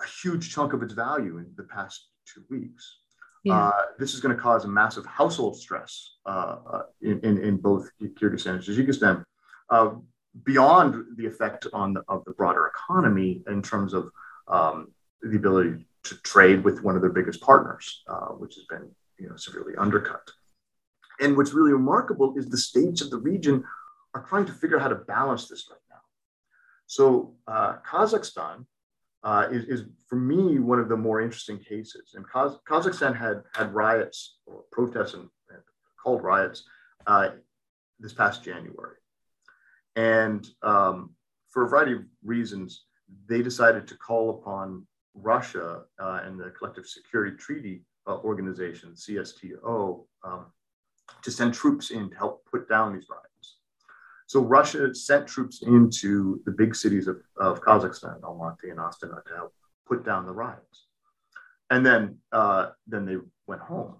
a 0.00 0.06
huge 0.22 0.52
chunk 0.52 0.72
of 0.72 0.82
its 0.82 0.92
value 0.92 1.38
in 1.38 1.46
the 1.56 1.62
past 1.62 2.08
two 2.26 2.44
weeks. 2.50 2.98
Yeah. 3.44 3.68
Uh, 3.68 3.82
this 3.98 4.12
is 4.12 4.20
going 4.20 4.34
to 4.34 4.42
cause 4.42 4.64
a 4.64 4.68
massive 4.68 5.06
household 5.06 5.56
stress 5.56 6.16
uh, 6.26 6.56
uh, 6.70 6.82
in, 7.00 7.20
in, 7.20 7.38
in, 7.38 7.56
both 7.56 7.88
Kyrgyzstan 8.02 8.56
and 8.56 8.60
Tajikistan, 8.60 9.24
uh, 9.70 9.90
beyond 10.44 11.16
the 11.16 11.26
effect 11.26 11.66
on 11.72 11.94
the, 11.94 12.02
of 12.08 12.24
the 12.24 12.32
broader 12.32 12.66
economy 12.66 13.42
in 13.46 13.62
terms 13.62 13.92
of 13.92 14.10
um, 14.48 14.92
the 15.22 15.36
ability 15.36 15.86
to 16.04 16.14
trade 16.22 16.62
with 16.62 16.82
one 16.82 16.94
of 16.94 17.02
their 17.02 17.10
biggest 17.10 17.40
partners, 17.40 18.02
uh, 18.08 18.28
which 18.28 18.54
has 18.54 18.64
been 18.66 18.90
you 19.18 19.28
know, 19.28 19.36
severely 19.36 19.74
undercut. 19.76 20.30
And 21.20 21.36
what's 21.36 21.52
really 21.52 21.72
remarkable 21.72 22.34
is 22.36 22.48
the 22.48 22.58
states 22.58 23.00
of 23.00 23.10
the 23.10 23.18
region 23.18 23.64
are 24.14 24.22
trying 24.28 24.46
to 24.46 24.52
figure 24.52 24.76
out 24.76 24.82
how 24.82 24.88
to 24.88 24.94
balance 24.96 25.48
this 25.48 25.66
right 25.70 25.80
now. 25.90 25.96
So 26.86 27.34
uh, 27.48 27.76
Kazakhstan 27.88 28.66
uh, 29.24 29.48
is, 29.50 29.64
is, 29.64 29.86
for 30.08 30.16
me, 30.16 30.58
one 30.58 30.78
of 30.78 30.88
the 30.88 30.96
more 30.96 31.20
interesting 31.20 31.58
cases. 31.58 32.14
And 32.14 32.26
Kaz- 32.28 32.58
Kazakhstan 32.68 33.16
had, 33.16 33.42
had 33.54 33.74
riots 33.74 34.36
or 34.46 34.62
protests 34.70 35.14
and, 35.14 35.28
and 35.50 35.60
called 36.02 36.22
riots 36.22 36.64
uh, 37.06 37.30
this 37.98 38.12
past 38.12 38.44
January. 38.44 38.96
And 39.96 40.46
um, 40.62 41.14
for 41.48 41.64
a 41.64 41.68
variety 41.68 41.94
of 41.94 42.02
reasons, 42.22 42.84
they 43.28 43.42
decided 43.42 43.88
to 43.88 43.96
call 43.96 44.30
upon 44.30 44.86
Russia 45.14 45.82
uh, 45.98 46.20
and 46.24 46.38
the 46.38 46.50
Collective 46.50 46.86
Security 46.86 47.36
Treaty 47.36 47.82
uh, 48.06 48.18
Organization, 48.18 48.92
CSTO, 48.94 50.04
um, 50.22 50.46
to 51.22 51.30
send 51.30 51.54
troops 51.54 51.90
in 51.90 52.10
to 52.10 52.16
help 52.16 52.44
put 52.50 52.68
down 52.68 52.92
these 52.92 53.06
riots. 53.10 53.56
So 54.26 54.40
Russia 54.40 54.94
sent 54.94 55.26
troops 55.26 55.62
into 55.62 56.42
the 56.44 56.52
big 56.52 56.74
cities 56.74 57.06
of, 57.06 57.22
of 57.38 57.60
Kazakhstan, 57.62 58.20
Almaty 58.20 58.70
and 58.70 58.78
Astana, 58.78 59.24
to 59.24 59.34
help 59.34 59.54
put 59.86 60.04
down 60.04 60.26
the 60.26 60.32
riots. 60.32 60.86
And 61.70 61.86
then, 61.86 62.18
uh, 62.32 62.70
then 62.86 63.06
they 63.06 63.16
went 63.46 63.62
home. 63.62 63.96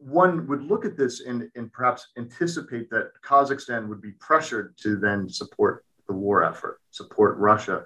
One 0.00 0.46
would 0.48 0.62
look 0.62 0.84
at 0.84 0.96
this 0.96 1.20
and, 1.20 1.48
and 1.54 1.72
perhaps 1.72 2.08
anticipate 2.16 2.88
that 2.90 3.10
Kazakhstan 3.22 3.88
would 3.88 4.00
be 4.00 4.12
pressured 4.12 4.76
to 4.78 4.96
then 4.96 5.28
support 5.28 5.84
the 6.08 6.14
war 6.14 6.42
effort, 6.42 6.80
support 6.90 7.36
Russia. 7.38 7.84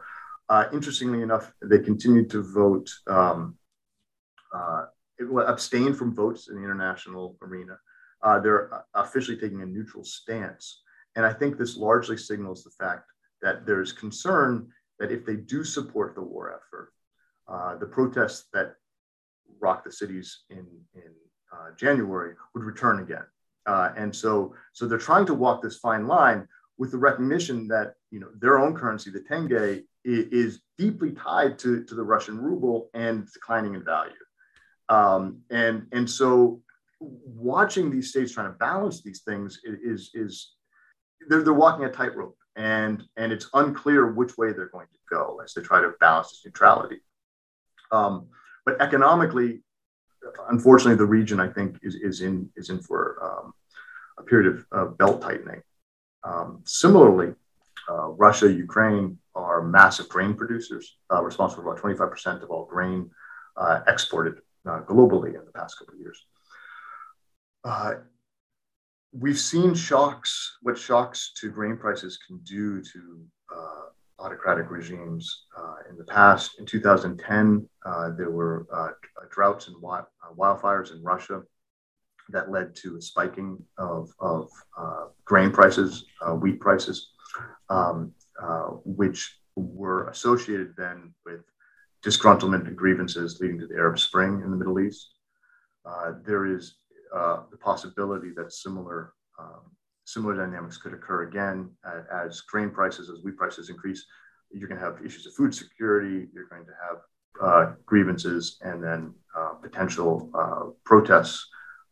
Uh, 0.48 0.66
interestingly 0.72 1.22
enough, 1.22 1.52
they 1.62 1.78
continued 1.78 2.30
to 2.30 2.42
vote, 2.42 2.88
um, 3.08 3.56
uh, 4.54 4.84
abstain 5.46 5.92
from 5.92 6.14
votes 6.14 6.48
in 6.48 6.56
the 6.56 6.62
international 6.62 7.36
arena 7.42 7.76
uh, 8.24 8.40
they're 8.40 8.74
uh, 8.74 8.80
officially 8.94 9.36
taking 9.36 9.62
a 9.62 9.66
neutral 9.66 10.02
stance. 10.02 10.82
And 11.14 11.24
I 11.24 11.32
think 11.32 11.56
this 11.56 11.76
largely 11.76 12.16
signals 12.16 12.64
the 12.64 12.70
fact 12.70 13.04
that 13.42 13.66
there's 13.66 13.92
concern 13.92 14.68
that 14.98 15.12
if 15.12 15.24
they 15.24 15.36
do 15.36 15.62
support 15.62 16.14
the 16.14 16.22
war 16.22 16.52
effort, 16.54 16.92
uh, 17.46 17.76
the 17.76 17.86
protests 17.86 18.46
that 18.54 18.76
rocked 19.60 19.84
the 19.84 19.92
cities 19.92 20.44
in, 20.50 20.66
in 20.94 21.12
uh, 21.54 21.70
January 21.76 22.34
would 22.54 22.64
return 22.64 23.00
again. 23.00 23.24
Uh, 23.66 23.92
and 23.96 24.14
so, 24.14 24.54
so 24.72 24.86
they're 24.86 24.98
trying 24.98 25.26
to 25.26 25.34
walk 25.34 25.62
this 25.62 25.78
fine 25.78 26.06
line 26.06 26.46
with 26.76 26.90
the 26.90 26.98
recognition 26.98 27.68
that 27.68 27.94
you 28.10 28.20
know 28.20 28.28
their 28.38 28.58
own 28.58 28.74
currency, 28.74 29.10
the 29.10 29.20
tenge, 29.20 29.84
is, 30.04 30.26
is 30.32 30.60
deeply 30.76 31.12
tied 31.12 31.58
to, 31.60 31.84
to 31.84 31.94
the 31.94 32.02
Russian 32.02 32.38
ruble 32.38 32.90
and 32.94 33.26
declining 33.32 33.74
in 33.74 33.84
value. 33.84 34.12
Um, 34.88 35.40
and, 35.50 35.86
and 35.92 36.10
so 36.10 36.60
watching 37.00 37.90
these 37.90 38.10
states 38.10 38.32
trying 38.32 38.52
to 38.52 38.58
balance 38.58 39.02
these 39.02 39.22
things 39.22 39.60
is 39.64 40.10
is 40.14 40.52
they're, 41.28 41.42
they're 41.42 41.52
walking 41.52 41.84
a 41.84 41.90
tightrope 41.90 42.36
and 42.56 43.02
and 43.16 43.32
it's 43.32 43.48
unclear 43.54 44.12
which 44.12 44.36
way 44.38 44.52
they're 44.52 44.68
going 44.68 44.86
to 44.86 44.98
go 45.10 45.40
as 45.44 45.54
they 45.54 45.62
try 45.62 45.80
to 45.80 45.92
balance 46.00 46.30
this 46.30 46.42
neutrality 46.44 47.00
um, 47.92 48.28
but 48.64 48.80
economically 48.80 49.62
unfortunately 50.48 50.96
the 50.96 51.04
region 51.04 51.40
i 51.40 51.48
think 51.48 51.78
is, 51.82 51.94
is 51.96 52.20
in 52.20 52.48
is 52.56 52.70
in 52.70 52.80
for 52.80 53.18
um, 53.22 53.52
a 54.18 54.22
period 54.22 54.54
of, 54.54 54.66
of 54.70 54.98
belt 54.98 55.20
tightening. 55.20 55.62
Um, 56.22 56.60
similarly 56.64 57.34
uh, 57.88 58.08
russia 58.08 58.50
ukraine 58.50 59.18
are 59.34 59.62
massive 59.62 60.08
grain 60.08 60.34
producers 60.34 60.96
uh, 61.12 61.22
responsible 61.22 61.62
for 61.64 61.72
about 61.72 61.82
25% 61.82 62.42
of 62.42 62.50
all 62.50 62.64
grain 62.64 63.10
uh, 63.56 63.80
exported 63.86 64.36
uh, 64.66 64.80
globally 64.82 65.34
in 65.34 65.44
the 65.44 65.52
past 65.52 65.78
couple 65.78 65.94
of 65.94 66.00
years. 66.00 66.24
Uh, 67.64 67.94
we've 69.12 69.38
seen 69.38 69.74
shocks, 69.74 70.56
what 70.62 70.78
shocks 70.78 71.32
to 71.36 71.50
grain 71.50 71.76
prices 71.76 72.18
can 72.26 72.38
do 72.44 72.82
to 72.82 73.24
uh, 73.54 73.84
autocratic 74.18 74.70
regimes. 74.70 75.46
Uh, 75.56 75.76
in 75.90 75.96
the 75.96 76.04
past, 76.04 76.58
in 76.58 76.66
2010, 76.66 77.68
uh, 77.84 78.10
there 78.16 78.30
were 78.30 78.66
uh, 78.72 78.88
droughts 79.30 79.68
and 79.68 79.76
uh, 79.84 80.02
wildfires 80.38 80.92
in 80.92 81.02
Russia 81.02 81.42
that 82.30 82.50
led 82.50 82.74
to 82.74 82.96
a 82.96 83.02
spiking 83.02 83.62
of, 83.76 84.10
of 84.18 84.48
grain 85.26 85.50
prices, 85.50 86.06
wheat 86.40 86.58
prices, 86.58 87.10
um, 87.68 88.12
which 88.84 89.38
were 89.56 90.08
associated 90.08 90.72
then 90.76 91.12
with 91.26 91.40
disgruntlement 92.02 92.66
and 92.66 92.76
grievances 92.76 93.40
leading 93.40 93.58
to 93.58 93.66
the 93.66 93.74
Arab 93.74 93.98
Spring 93.98 94.40
in 94.42 94.50
the 94.50 94.56
Middle 94.56 94.80
East. 94.80 95.10
there 96.24 96.46
is 96.46 96.76
uh, 97.14 97.42
the 97.52 97.56
possibility 97.56 98.30
that 98.36 98.52
similar 98.52 99.12
um, 99.38 99.70
similar 100.04 100.34
dynamics 100.36 100.76
could 100.76 100.92
occur 100.92 101.22
again 101.22 101.70
as 102.12 102.40
grain 102.42 102.70
prices, 102.70 103.10
as 103.10 103.22
wheat 103.22 103.36
prices 103.36 103.70
increase. 103.70 104.04
You're 104.50 104.68
going 104.68 104.80
to 104.80 104.84
have 104.84 105.04
issues 105.04 105.26
of 105.26 105.34
food 105.34 105.54
security. 105.54 106.28
You're 106.32 106.46
going 106.46 106.64
to 106.66 106.72
have 106.86 106.98
uh, 107.40 107.72
grievances 107.86 108.58
and 108.62 108.82
then 108.82 109.14
uh, 109.36 109.54
potential 109.54 110.30
uh, 110.34 110.70
protests 110.84 111.48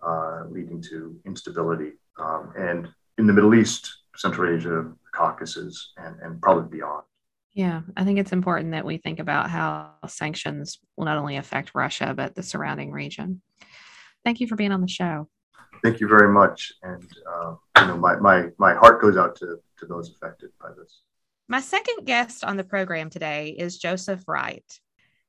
uh, 0.07 0.45
leading 0.49 0.81
to 0.83 1.19
instability. 1.27 1.93
Um, 2.19 2.53
and 2.57 2.89
in 3.19 3.27
the 3.27 3.33
Middle 3.33 3.55
East, 3.55 4.03
Central 4.17 4.55
Asia, 4.55 4.69
the 4.69 4.95
Caucasus, 5.15 5.93
and, 5.97 6.17
and 6.21 6.41
probably 6.41 6.69
beyond. 6.79 7.05
Yeah, 7.55 7.83
I 7.97 8.05
think 8.05 8.19
it's 8.19 8.33
important 8.33 8.73
that 8.73 8.85
we 8.85 8.97
think 8.97 9.19
about 9.19 9.51
how 9.51 9.91
sanctions 10.07 10.79
will 10.97 11.05
not 11.05 11.19
only 11.19 11.37
affect 11.37 11.75
Russia, 11.75 12.15
but 12.17 12.35
the 12.35 12.43
surrounding 12.43 12.93
region. 12.93 13.43
Thank 14.25 14.41
you 14.41 14.47
for 14.47 14.57
being 14.57 14.73
on 14.73 14.81
the 14.81 14.89
show. 14.89 15.29
Thank 15.83 16.01
you 16.01 16.09
very 16.09 16.33
much. 16.33 16.73
And, 16.83 17.11
uh, 17.29 17.55
you 17.81 17.87
know, 17.87 17.97
my, 17.97 18.17
my, 18.17 18.49
my 18.59 18.75
heart 18.75 19.01
goes 19.01 19.17
out 19.17 19.37
to, 19.37 19.59
to 19.79 19.87
those 19.87 20.11
affected 20.11 20.51
by 20.61 20.69
this. 20.79 21.01
My 21.49 21.61
second 21.61 22.07
guest 22.07 22.45
on 22.45 22.57
the 22.57 22.65
program 22.65 23.11
today 23.11 23.57
is 23.59 23.79
Joseph 23.79 24.23
Wright. 24.29 24.65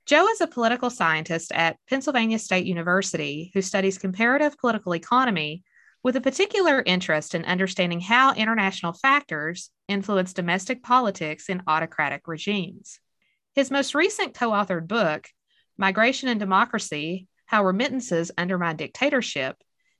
Joe 0.05 0.27
is 0.27 0.41
a 0.41 0.47
political 0.47 0.89
scientist 0.89 1.51
at 1.53 1.77
Pennsylvania 1.89 2.37
State 2.37 2.65
University 2.65 3.51
who 3.53 3.61
studies 3.61 3.97
comparative 3.97 4.57
political 4.57 4.93
economy 4.93 5.63
with 6.03 6.17
a 6.17 6.21
particular 6.21 6.83
interest 6.85 7.33
in 7.33 7.45
understanding 7.45 8.01
how 8.01 8.33
international 8.33 8.93
factors 8.93 9.71
influence 9.87 10.33
domestic 10.33 10.83
politics 10.83 11.49
in 11.49 11.63
autocratic 11.67 12.27
regimes. 12.27 12.99
His 13.55 13.71
most 13.71 13.95
recent 13.95 14.33
co 14.33 14.51
authored 14.51 14.87
book, 14.87 15.27
Migration 15.77 16.29
and 16.29 16.39
Democracy 16.39 17.27
how 17.45 17.63
Remittances 17.63 18.31
Undermine 18.37 18.77
Dictatorship 18.77 19.57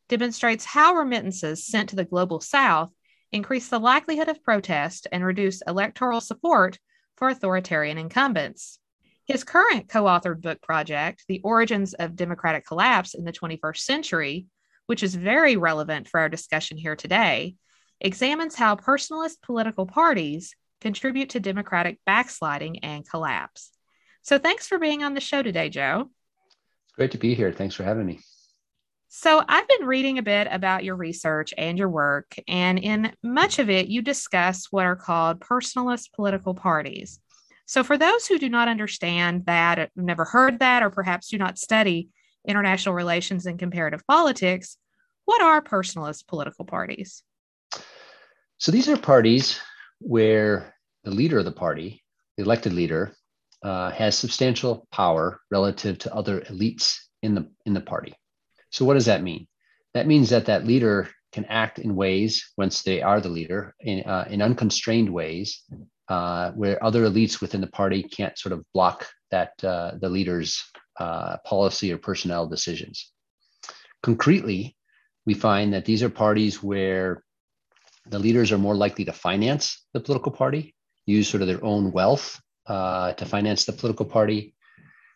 demonstrates 0.10 0.65
how 0.65 0.95
remittances 0.95 1.65
sent 1.65 1.89
to 1.89 1.95
the 1.95 2.05
global 2.05 2.39
south 2.39 2.91
increase 3.31 3.67
the 3.67 3.79
likelihood 3.79 4.29
of 4.29 4.43
protest 4.43 5.07
and 5.12 5.25
reduce 5.25 5.62
electoral 5.67 6.22
support 6.22 6.77
for 7.17 7.29
authoritarian 7.29 7.98
incumbents. 7.98 8.79
His 9.25 9.43
current 9.43 9.89
co 9.89 10.03
authored 10.03 10.41
book 10.41 10.62
project, 10.62 11.24
The 11.27 11.41
Origins 11.43 11.93
of 11.93 12.15
Democratic 12.15 12.65
Collapse 12.65 13.13
in 13.13 13.24
the 13.24 13.31
21st 13.31 13.77
Century, 13.77 14.45
which 14.86 15.01
is 15.01 15.15
very 15.15 15.55
relevant 15.55 16.07
for 16.10 16.19
our 16.19 16.29
discussion 16.29 16.77
here 16.77 16.95
today, 16.95 17.55
examines 18.01 18.55
how 18.55 18.75
personalist 18.75 19.41
political 19.41 19.86
parties 19.86 20.55
contribute 20.81 21.29
to 21.29 21.39
democratic 21.39 22.00
backsliding 22.05 22.79
and 22.79 23.10
collapse. 23.10 23.72
So, 24.22 24.38
thanks 24.38 24.67
for 24.67 24.77
being 24.77 25.03
on 25.03 25.13
the 25.13 25.22
show 25.22 25.41
today, 25.41 25.69
Joe. 25.69 26.10
It's 26.86 26.95
great 26.95 27.12
to 27.12 27.17
be 27.17 27.33
here. 27.33 27.51
Thanks 27.51 27.75
for 27.75 27.83
having 27.83 28.05
me. 28.05 28.19
So, 29.15 29.43
I've 29.48 29.67
been 29.67 29.86
reading 29.86 30.17
a 30.17 30.24
bit 30.24 30.48
about 30.50 30.84
your 30.84 30.96
research 30.96 31.53
and 31.55 31.77
your 31.77 31.88
work, 31.88 32.34
and 32.48 32.79
in 32.79 33.13
much 33.22 33.60
of 33.60 33.70
it, 33.70 33.88
you 33.88 34.01
discuss 34.01 34.70
what 34.72 34.88
are 34.88 34.96
called 34.96 35.39
personalist 35.39 36.13
political 36.13 36.55
parties. 36.55 37.20
So, 37.67 37.84
for 37.84 37.96
those 37.96 38.25
who 38.25 38.39
do 38.39 38.50
not 38.50 38.70
understand 38.70 39.46
that, 39.46 39.91
never 39.96 40.25
heard 40.25 40.58
that, 40.60 40.82
or 40.82 40.89
perhaps 40.89 41.29
do 41.29 41.38
not 41.38 41.60
study 41.60 42.10
international 42.48 42.96
relations 42.96 43.46
and 43.46 43.60
comparative 43.60 44.01
politics, 44.08 44.77
what 45.25 45.43
are 45.43 45.62
personalist 45.62 46.25
political 46.25 46.65
parties? 46.65 47.22
So, 48.58 48.72
these 48.72 48.89
are 48.89 48.98
parties 48.98 49.60
where 50.00 50.74
the 51.03 51.12
leader 51.12 51.38
of 51.38 51.46
the 51.46 51.51
party, 51.51 52.03
the 52.38 52.46
elected 52.46 52.74
leader, 52.74 53.15
uh, 53.62 53.91
has 53.91 54.17
substantial 54.17 54.88
power 54.91 55.39
relative 55.51 56.00
to 56.00 56.15
other 56.15 56.41
elites 56.41 56.98
in 57.22 57.36
the 57.36 57.48
in 57.67 57.75
the 57.75 57.82
party. 57.82 58.15
So 58.74 58.86
what 58.86 58.96
does 58.96 59.06
that 59.06 59.24
mean? 59.24 59.48
That 59.94 60.08
means 60.08 60.30
that 60.32 60.48
that 60.48 60.65
leader 60.65 61.10
can 61.32 61.46
act 61.46 61.80
in 61.80 61.96
ways 61.96 62.51
once 62.58 62.82
they 62.82 63.01
are 63.01 63.22
the 63.22 63.30
leader 63.30 63.75
in 63.80 64.03
uh, 64.03 64.25
in 64.30 64.42
unconstrained 64.42 65.10
ways 65.10 65.63
uh, 66.10 66.51
where 66.51 66.84
other 66.84 67.03
elites 67.06 67.39
within 67.39 67.62
the 67.62 67.68
party 67.82 68.03
can't 68.03 68.38
sort 68.38 68.53
of 68.53 68.65
block 68.74 69.08
that 69.32 69.51
uh, 69.63 69.92
the 70.01 70.10
leader's 70.10 70.63
uh, 71.00 71.38
policy 71.46 71.94
or 71.94 71.98
personnel 71.98 72.48
decisions. 72.48 73.12
Concretely, 74.01 74.75
we 75.25 75.34
find 75.34 75.74
that 75.74 75.86
these 75.86 76.03
are 76.03 76.10
parties 76.10 76.62
where 76.62 77.24
the 78.08 78.20
leaders 78.20 78.51
are 78.51 78.58
more 78.58 78.75
likely 78.75 79.06
to 79.06 79.13
finance 79.13 79.86
the 79.94 80.00
political 80.00 80.32
party, 80.32 80.75
use 81.06 81.30
sort 81.30 81.42
of 81.42 81.48
their 81.48 81.63
own 81.63 81.92
wealth 81.92 82.42
uh, 82.68 83.13
to 83.13 83.25
finance 83.25 83.65
the 83.65 83.72
political 83.72 84.06
party. 84.06 84.56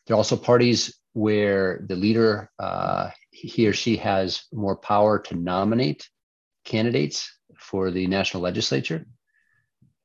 There 0.06 0.16
are 0.16 0.18
also 0.18 0.38
parties 0.38 0.98
where 1.14 1.84
the 1.88 1.96
leader, 1.96 2.50
uh, 2.60 3.10
he 3.38 3.68
or 3.68 3.74
she 3.74 3.98
has 3.98 4.46
more 4.52 4.76
power 4.76 5.20
to 5.20 5.36
nominate 5.36 6.10
candidates 6.66 7.32
for 7.60 7.92
the 7.92 8.08
national 8.08 8.42
legislature. 8.42 9.06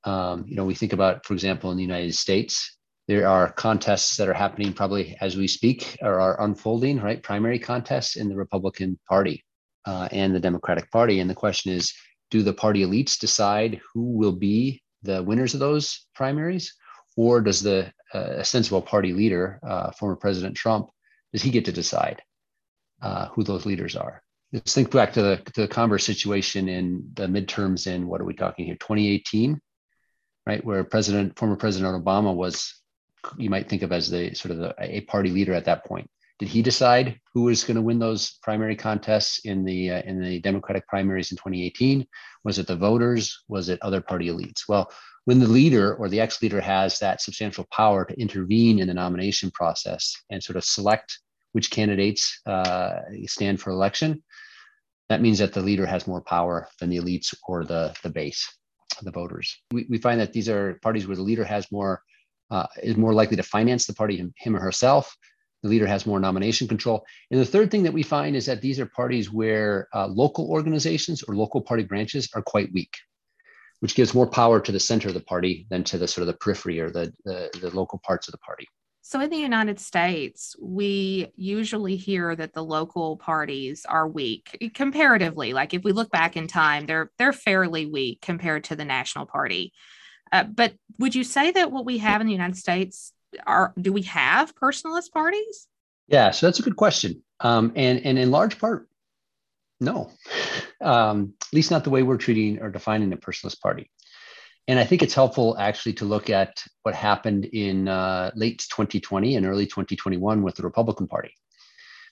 Um, 0.05 0.45
you 0.47 0.57
know, 0.57 0.65
we 0.65 0.75
think 0.75 0.93
about, 0.93 1.25
for 1.25 1.33
example, 1.33 1.71
in 1.71 1.77
the 1.77 1.83
United 1.83 2.15
States, 2.15 2.77
there 3.09 3.27
are 3.27 3.51
contests 3.53 4.17
that 4.17 4.29
are 4.29 4.35
happening 4.35 4.73
probably 4.73 5.17
as 5.21 5.37
we 5.37 5.49
speak 5.49 5.97
or 6.03 6.21
are 6.21 6.43
unfolding, 6.43 7.01
right? 7.01 7.23
Primary 7.23 7.59
contests 7.59 8.17
in 8.17 8.29
the 8.29 8.37
Republican 8.37 8.99
Party 9.09 9.43
uh, 9.87 10.09
and 10.13 10.35
the 10.35 10.41
Democratic 10.41 10.91
Party. 10.91 11.21
And 11.21 11.31
the 11.31 11.35
question 11.35 11.73
is 11.73 11.93
do 12.31 12.43
the 12.43 12.53
party 12.53 12.85
elites 12.85 13.19
decide 13.19 13.81
who 13.93 14.13
will 14.19 14.33
be 14.33 14.83
the 15.03 15.23
winners 15.23 15.55
of 15.55 15.61
those 15.61 16.07
primaries? 16.15 16.75
Or 17.17 17.41
does 17.41 17.61
the 17.61 17.93
uh, 18.13 18.43
sensible 18.43 18.83
party 18.83 19.13
leader, 19.13 19.59
uh, 19.67 19.91
former 19.93 20.17
President 20.17 20.57
Trump, 20.57 20.89
does 21.33 21.43
he 21.43 21.51
get 21.51 21.65
to 21.65 21.73
decide 21.73 22.23
uh, 23.03 23.27
who 23.29 23.43
those 23.43 23.67
leaders 23.67 23.97
are? 23.97 24.23
Let's 24.53 24.75
think 24.75 24.91
back 24.91 25.13
to 25.15 25.23
the, 25.23 25.37
to 25.55 25.63
the 25.63 25.69
Converse 25.69 26.05
situation 26.05 26.69
in 26.69 27.11
the 27.15 27.27
midterms 27.27 27.87
in 27.87 28.07
what 28.07 28.21
are 28.21 28.25
we 28.25 28.35
talking 28.35 28.67
here, 28.67 28.77
2018, 28.77 29.59
right? 30.47 30.65
Where 30.65 30.85
President, 30.85 31.39
former 31.39 31.57
President 31.57 32.05
Obama 32.05 32.35
was 32.35 32.83
you 33.37 33.51
might 33.51 33.69
think 33.69 33.83
of 33.83 33.93
as 33.93 34.11
the 34.11 34.35
sort 34.35 34.53
of 34.53 34.59
the, 34.59 34.75
a 34.79 35.03
party 35.03 35.31
leader 35.31 35.55
at 35.55 35.65
that 35.67 35.85
point. 35.85 36.09
Did 36.39 36.49
he 36.49 36.63
decide 36.63 37.21
who 37.33 37.43
was 37.43 37.63
going 37.63 37.77
to 37.77 37.83
win 37.83 37.99
those 37.99 38.39
primary 38.43 38.75
contests 38.75 39.41
in 39.45 39.65
the 39.65 39.91
uh, 39.91 40.03
in 40.03 40.21
the 40.21 40.41
Democratic 40.41 40.87
primaries 40.89 41.31
in 41.31 41.37
2018? 41.37 42.07
Was 42.45 42.59
it 42.59 42.67
the 42.67 42.77
voters? 42.77 43.45
Was 43.49 43.69
it 43.69 43.79
other 43.83 44.01
party 44.01 44.29
elites? 44.29 44.63
Well, 44.69 44.91
when 45.25 45.39
the 45.39 45.47
leader 45.47 45.95
or 45.95 46.09
the 46.09 46.21
ex-leader 46.21 46.61
has 46.61 46.99
that 46.99 47.21
substantial 47.21 47.65
power 47.71 48.05
to 48.05 48.21
intervene 48.21 48.81
in 48.81 48.89
the 48.89 48.95
nomination 48.95 49.53
process 49.53 50.17
and 50.31 50.43
sort 50.43 50.57
of 50.57 50.65
select 50.65 51.21
which 51.53 51.71
candidates 51.71 52.41
uh, 52.47 53.01
stand 53.27 53.61
for 53.61 53.71
election, 53.71 54.23
that 55.09 55.21
means 55.21 55.39
that 55.39 55.53
the 55.53 55.61
leader 55.61 55.87
has 55.87 56.07
more 56.07 56.23
power 56.23 56.69
than 56.81 56.91
the 56.91 56.99
elites 56.99 57.35
or 57.47 57.65
the 57.65 57.95
the 58.03 58.11
base, 58.11 58.51
the 59.03 59.11
voters. 59.11 59.57
We, 59.71 59.87
we 59.89 59.99
find 59.99 60.21
that 60.21 60.33
these 60.33 60.49
are 60.49 60.79
parties 60.83 61.07
where 61.07 61.17
the 61.17 61.23
leader 61.23 61.45
has 61.45 61.71
more 61.71 62.03
uh, 62.51 62.67
is 62.83 62.97
more 62.97 63.15
likely 63.15 63.37
to 63.37 63.43
finance 63.43 63.87
the 63.87 63.95
party 63.95 64.31
him, 64.37 64.57
or 64.57 64.61
herself. 64.61 65.17
The 65.63 65.69
leader 65.69 65.87
has 65.87 66.07
more 66.07 66.19
nomination 66.19 66.67
control. 66.67 67.05
And 67.31 67.41
the 67.41 67.47
third 67.47 67.71
thing 67.71 67.85
that 67.85 67.93
we 67.93 68.03
find 68.03 68.35
is 68.35 68.47
that 68.47 68.61
these 68.61 68.81
are 68.81 68.87
parties 68.87 69.31
where 69.31 69.89
uh, 69.95 70.07
local 70.07 70.51
organizations 70.51 71.23
or 71.23 71.37
local 71.37 71.61
party 71.61 71.85
branches 71.85 72.29
are 72.35 72.43
quite 72.43 72.73
weak, 72.73 72.93
which 73.81 73.95
gives 73.95 74.13
more 74.13 74.27
power 74.27 74.61
to 74.61 74.73
the 74.73 74.81
center 74.81 75.09
of 75.09 75.15
the 75.15 75.21
party 75.21 75.67
than 75.71 75.85
to 75.85 75.99
the 75.99 76.09
sort 76.09 76.23
of 76.23 76.27
the 76.27 76.39
periphery 76.39 76.81
or 76.81 76.91
the, 76.91 77.13
the, 77.25 77.49
the 77.61 77.71
local 77.77 78.01
parts 78.05 78.29
of 78.29 78.33
the 78.33 78.39
party. 78.39 78.67
So 79.05 79.21
in 79.21 79.31
the 79.31 79.37
United 79.37 79.81
States, 79.81 80.55
we 80.61 81.33
usually 81.35 81.97
hear 81.97 82.37
that 82.37 82.55
the 82.55 82.63
local 82.63 83.17
parties 83.17 83.85
are 83.85 84.07
weak 84.07 84.71
comparatively. 84.75 85.53
Like 85.53 85.75
if 85.75 85.83
we 85.83 85.91
look 85.91 86.11
back 86.13 86.37
in 86.37 86.47
time, 86.47 86.87
they're 86.87 87.11
they're 87.19 87.33
fairly 87.33 87.85
weak 87.85 88.21
compared 88.23 88.65
to 88.65 88.77
the 88.77 88.85
national 88.85 89.27
party. 89.27 89.73
Uh, 90.31 90.45
but 90.45 90.75
would 91.01 91.17
you 91.17 91.25
say 91.25 91.51
that 91.51 91.73
what 91.73 91.85
we 91.85 91.99
have 91.99 92.21
in 92.21 92.29
the 92.29 92.33
United 92.33 92.57
States 92.57 93.13
are 93.45 93.75
do 93.81 93.93
we 93.93 94.03
have 94.03 94.55
personalist 94.55 95.11
parties? 95.11 95.67
Yeah, 96.07 96.31
so 96.31 96.47
that's 96.47 96.61
a 96.61 96.63
good 96.63 96.77
question. 96.77 97.25
Um, 97.41 97.73
and 97.75 98.07
and 98.07 98.17
in 98.17 98.31
large 98.31 98.57
part, 98.61 98.89
no, 99.81 100.13
um, 100.81 101.35
at 101.43 101.53
least 101.53 101.73
not 101.73 101.83
the 101.83 101.91
way 101.91 102.05
we're 102.05 102.19
treating 102.19 102.63
or 102.63 102.71
defining 102.71 103.13
a 103.13 103.17
personalist 103.17 103.61
party. 103.61 103.91
And 104.69 104.79
I 104.79 104.85
think 104.85 105.03
it's 105.03 105.15
helpful 105.15 105.57
actually 105.59 105.95
to 105.95 106.05
look 106.05 106.31
at 106.31 106.63
what 106.83 106.95
happened 106.95 107.47
in 107.47 107.89
uh, 107.89 108.31
late 108.35 108.65
2020 108.71 109.37
and 109.37 109.47
early 109.47 109.67
2021 109.67 110.43
with 110.43 110.55
the 110.55 110.63
Republican 110.63 111.09
Party. 111.09 111.35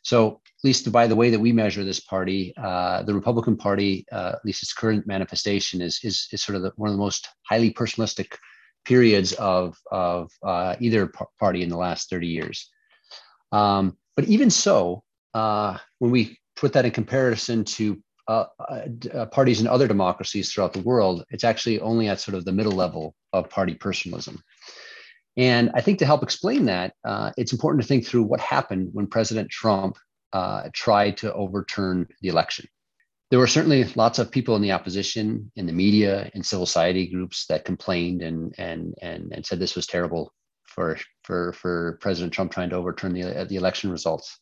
So, 0.02 0.40
at 0.46 0.64
least 0.64 0.90
by 0.90 1.06
the 1.06 1.16
way 1.16 1.30
that 1.30 1.38
we 1.38 1.52
measure 1.52 1.84
this 1.84 2.00
party, 2.00 2.54
uh, 2.56 3.02
the 3.02 3.14
Republican 3.14 3.56
Party, 3.56 4.06
uh, 4.10 4.32
at 4.34 4.44
least 4.44 4.62
its 4.62 4.72
current 4.72 5.06
manifestation, 5.06 5.82
is 5.82 6.00
is, 6.02 6.26
is 6.32 6.42
sort 6.42 6.56
of 6.56 6.62
the, 6.62 6.72
one 6.76 6.88
of 6.88 6.94
the 6.94 7.02
most 7.02 7.28
highly 7.48 7.72
personalistic 7.72 8.36
periods 8.84 9.32
of 9.34 9.76
of 9.92 10.30
uh, 10.42 10.74
either 10.80 11.12
party 11.38 11.62
in 11.62 11.68
the 11.68 11.76
last 11.76 12.08
30 12.08 12.26
years. 12.26 12.70
Um, 13.52 13.96
but 14.16 14.24
even 14.24 14.50
so, 14.50 15.02
uh, 15.34 15.76
when 15.98 16.10
we 16.10 16.38
put 16.56 16.72
that 16.72 16.84
in 16.84 16.90
comparison 16.90 17.64
to 17.64 18.02
uh, 18.30 18.46
uh, 19.12 19.26
parties 19.26 19.60
in 19.60 19.66
other 19.66 19.88
democracies 19.88 20.52
throughout 20.52 20.72
the 20.72 20.86
world, 20.90 21.24
it's 21.30 21.42
actually 21.42 21.80
only 21.80 22.08
at 22.08 22.20
sort 22.20 22.36
of 22.36 22.44
the 22.44 22.52
middle 22.52 22.72
level 22.72 23.14
of 23.32 23.50
party 23.50 23.74
personalism. 23.74 24.40
And 25.36 25.70
I 25.74 25.80
think 25.80 25.98
to 25.98 26.06
help 26.06 26.22
explain 26.22 26.66
that, 26.66 26.94
uh, 27.04 27.32
it's 27.36 27.52
important 27.52 27.82
to 27.82 27.88
think 27.88 28.06
through 28.06 28.24
what 28.24 28.40
happened 28.40 28.90
when 28.92 29.06
President 29.06 29.50
Trump 29.50 29.96
uh, 30.32 30.68
tried 30.72 31.16
to 31.18 31.32
overturn 31.32 32.06
the 32.22 32.28
election. 32.28 32.68
There 33.30 33.38
were 33.38 33.46
certainly 33.48 33.84
lots 33.96 34.18
of 34.18 34.30
people 34.30 34.54
in 34.56 34.62
the 34.62 34.72
opposition, 34.72 35.50
in 35.56 35.66
the 35.66 35.72
media, 35.72 36.30
in 36.34 36.42
civil 36.42 36.66
society 36.66 37.06
groups 37.08 37.46
that 37.46 37.64
complained 37.64 38.22
and 38.22 38.54
and 38.58 38.94
and, 39.02 39.32
and 39.32 39.46
said 39.46 39.58
this 39.58 39.76
was 39.76 39.86
terrible 39.86 40.32
for 40.64 40.98
for 41.22 41.52
for 41.52 41.98
President 42.00 42.32
Trump 42.32 42.52
trying 42.52 42.70
to 42.70 42.76
overturn 42.76 43.12
the 43.12 43.46
the 43.48 43.56
election 43.56 43.90
results. 43.90 44.38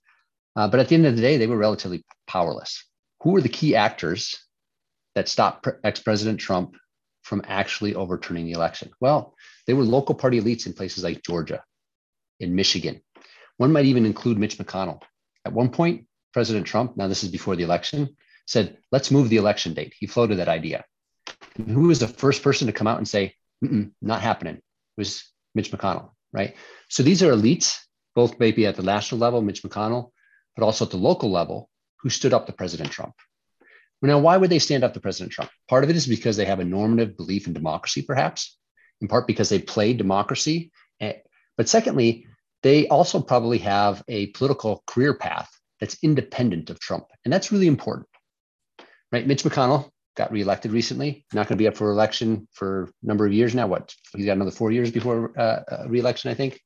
Uh, 0.56 0.68
but 0.68 0.80
at 0.80 0.88
the 0.88 0.94
end 0.94 1.06
of 1.06 1.16
the 1.16 1.22
day, 1.22 1.36
they 1.36 1.46
were 1.46 1.58
relatively 1.58 2.02
powerless. 2.26 2.88
Who 3.22 3.30
were 3.30 3.40
the 3.40 3.48
key 3.48 3.74
actors 3.74 4.36
that 5.14 5.28
stopped 5.28 5.66
ex-President 5.82 6.38
Trump 6.38 6.76
from 7.22 7.42
actually 7.44 7.94
overturning 7.94 8.46
the 8.46 8.52
election? 8.52 8.90
Well, 9.00 9.34
they 9.66 9.74
were 9.74 9.82
local 9.82 10.14
party 10.14 10.40
elites 10.40 10.66
in 10.66 10.72
places 10.72 11.02
like 11.02 11.22
Georgia, 11.22 11.62
in 12.40 12.54
Michigan. 12.54 13.00
One 13.56 13.72
might 13.72 13.86
even 13.86 14.06
include 14.06 14.38
Mitch 14.38 14.56
McConnell. 14.58 15.02
At 15.44 15.52
one 15.52 15.70
point, 15.70 16.06
President 16.32 16.66
Trump, 16.66 16.96
now 16.96 17.08
this 17.08 17.24
is 17.24 17.30
before 17.30 17.56
the 17.56 17.64
election, 17.64 18.16
said, 18.46 18.78
let's 18.92 19.10
move 19.10 19.28
the 19.28 19.36
election 19.36 19.74
date. 19.74 19.94
He 19.98 20.06
floated 20.06 20.36
that 20.36 20.48
idea. 20.48 20.84
And 21.56 21.68
who 21.68 21.88
was 21.88 21.98
the 21.98 22.08
first 22.08 22.42
person 22.42 22.66
to 22.68 22.72
come 22.72 22.86
out 22.86 22.98
and 22.98 23.08
say, 23.08 23.34
not 23.60 24.22
happening? 24.22 24.56
It 24.56 24.62
was 24.96 25.24
Mitch 25.54 25.72
McConnell, 25.72 26.10
right? 26.32 26.54
So 26.88 27.02
these 27.02 27.22
are 27.22 27.32
elites, 27.32 27.78
both 28.14 28.38
maybe 28.38 28.64
at 28.64 28.76
the 28.76 28.82
national 28.82 29.20
level, 29.20 29.42
Mitch 29.42 29.64
McConnell, 29.64 30.12
but 30.56 30.64
also 30.64 30.84
at 30.84 30.92
the 30.92 30.96
local 30.96 31.30
level, 31.30 31.68
who 32.00 32.10
stood 32.10 32.34
up 32.34 32.46
to 32.46 32.52
President 32.52 32.90
Trump. 32.90 33.14
Now, 34.00 34.18
why 34.20 34.36
would 34.36 34.50
they 34.50 34.60
stand 34.60 34.84
up 34.84 34.94
to 34.94 35.00
President 35.00 35.32
Trump? 35.32 35.50
Part 35.68 35.82
of 35.84 35.90
it 35.90 35.96
is 35.96 36.06
because 36.06 36.36
they 36.36 36.44
have 36.44 36.60
a 36.60 36.64
normative 36.64 37.16
belief 37.16 37.46
in 37.46 37.52
democracy, 37.52 38.02
perhaps, 38.02 38.56
in 39.00 39.08
part 39.08 39.26
because 39.26 39.48
they 39.48 39.58
play 39.58 39.92
democracy. 39.92 40.70
Eh, 41.00 41.14
but 41.56 41.68
secondly, 41.68 42.26
they 42.62 42.86
also 42.88 43.20
probably 43.20 43.58
have 43.58 44.02
a 44.08 44.26
political 44.28 44.84
career 44.86 45.14
path 45.14 45.50
that's 45.80 45.98
independent 46.02 46.70
of 46.70 46.78
Trump. 46.78 47.06
And 47.24 47.32
that's 47.32 47.50
really 47.50 47.66
important, 47.66 48.08
right? 49.12 49.26
Mitch 49.26 49.42
McConnell 49.42 49.90
got 50.16 50.32
reelected 50.32 50.72
recently, 50.72 51.24
not 51.32 51.46
going 51.48 51.56
to 51.56 51.62
be 51.62 51.68
up 51.68 51.76
for 51.76 51.90
election 51.90 52.48
for 52.52 52.90
a 53.02 53.06
number 53.06 53.26
of 53.26 53.32
years 53.32 53.54
now. 53.54 53.66
What? 53.68 53.94
He's 54.14 54.26
got 54.26 54.32
another 54.32 54.50
four 54.50 54.72
years 54.72 54.90
before 54.90 55.32
uh, 55.38 55.62
uh 55.70 55.84
reelection, 55.88 56.30
I 56.30 56.34
think. 56.34 56.60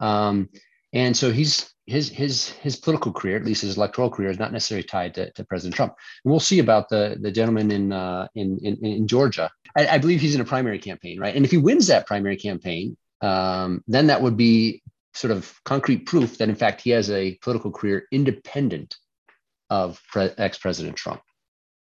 Um, 0.00 0.48
and 0.94 1.16
so 1.16 1.30
he's 1.30 1.74
his 1.86 2.08
his 2.08 2.48
his 2.48 2.76
political 2.76 3.12
career, 3.12 3.36
at 3.36 3.44
least 3.44 3.62
his 3.62 3.76
electoral 3.76 4.08
career, 4.08 4.30
is 4.30 4.38
not 4.38 4.52
necessarily 4.52 4.84
tied 4.84 5.14
to, 5.14 5.30
to 5.32 5.44
President 5.44 5.74
Trump. 5.74 5.94
And 6.24 6.30
we'll 6.30 6.40
see 6.40 6.60
about 6.60 6.88
the 6.88 7.16
the 7.20 7.30
gentleman 7.30 7.70
in 7.70 7.92
uh, 7.92 8.28
in, 8.34 8.58
in, 8.62 8.84
in 8.84 9.06
Georgia. 9.06 9.50
I, 9.76 9.86
I, 9.88 9.98
believe 9.98 10.20
he's 10.20 10.34
in 10.34 10.40
a 10.40 10.46
primary 10.46 10.78
campaign, 10.78 11.18
right? 11.20 11.34
And 11.34 11.44
if 11.44 11.50
he 11.50 11.58
wins 11.58 11.88
that 11.88 12.06
primary 12.06 12.36
campaign, 12.36 12.96
um, 13.20 13.82
then 13.86 14.06
that 14.06 14.22
would 14.22 14.36
be 14.36 14.82
sort 15.14 15.30
of 15.30 15.52
concrete 15.64 16.06
proof 16.06 16.38
that 16.38 16.48
in 16.48 16.54
fact 16.54 16.80
he 16.80 16.90
has 16.90 17.10
a 17.10 17.36
political 17.42 17.70
career 17.70 18.06
independent 18.10 18.96
of 19.70 20.00
pre- 20.08 20.30
ex-president 20.38 20.96
Trump. 20.96 21.22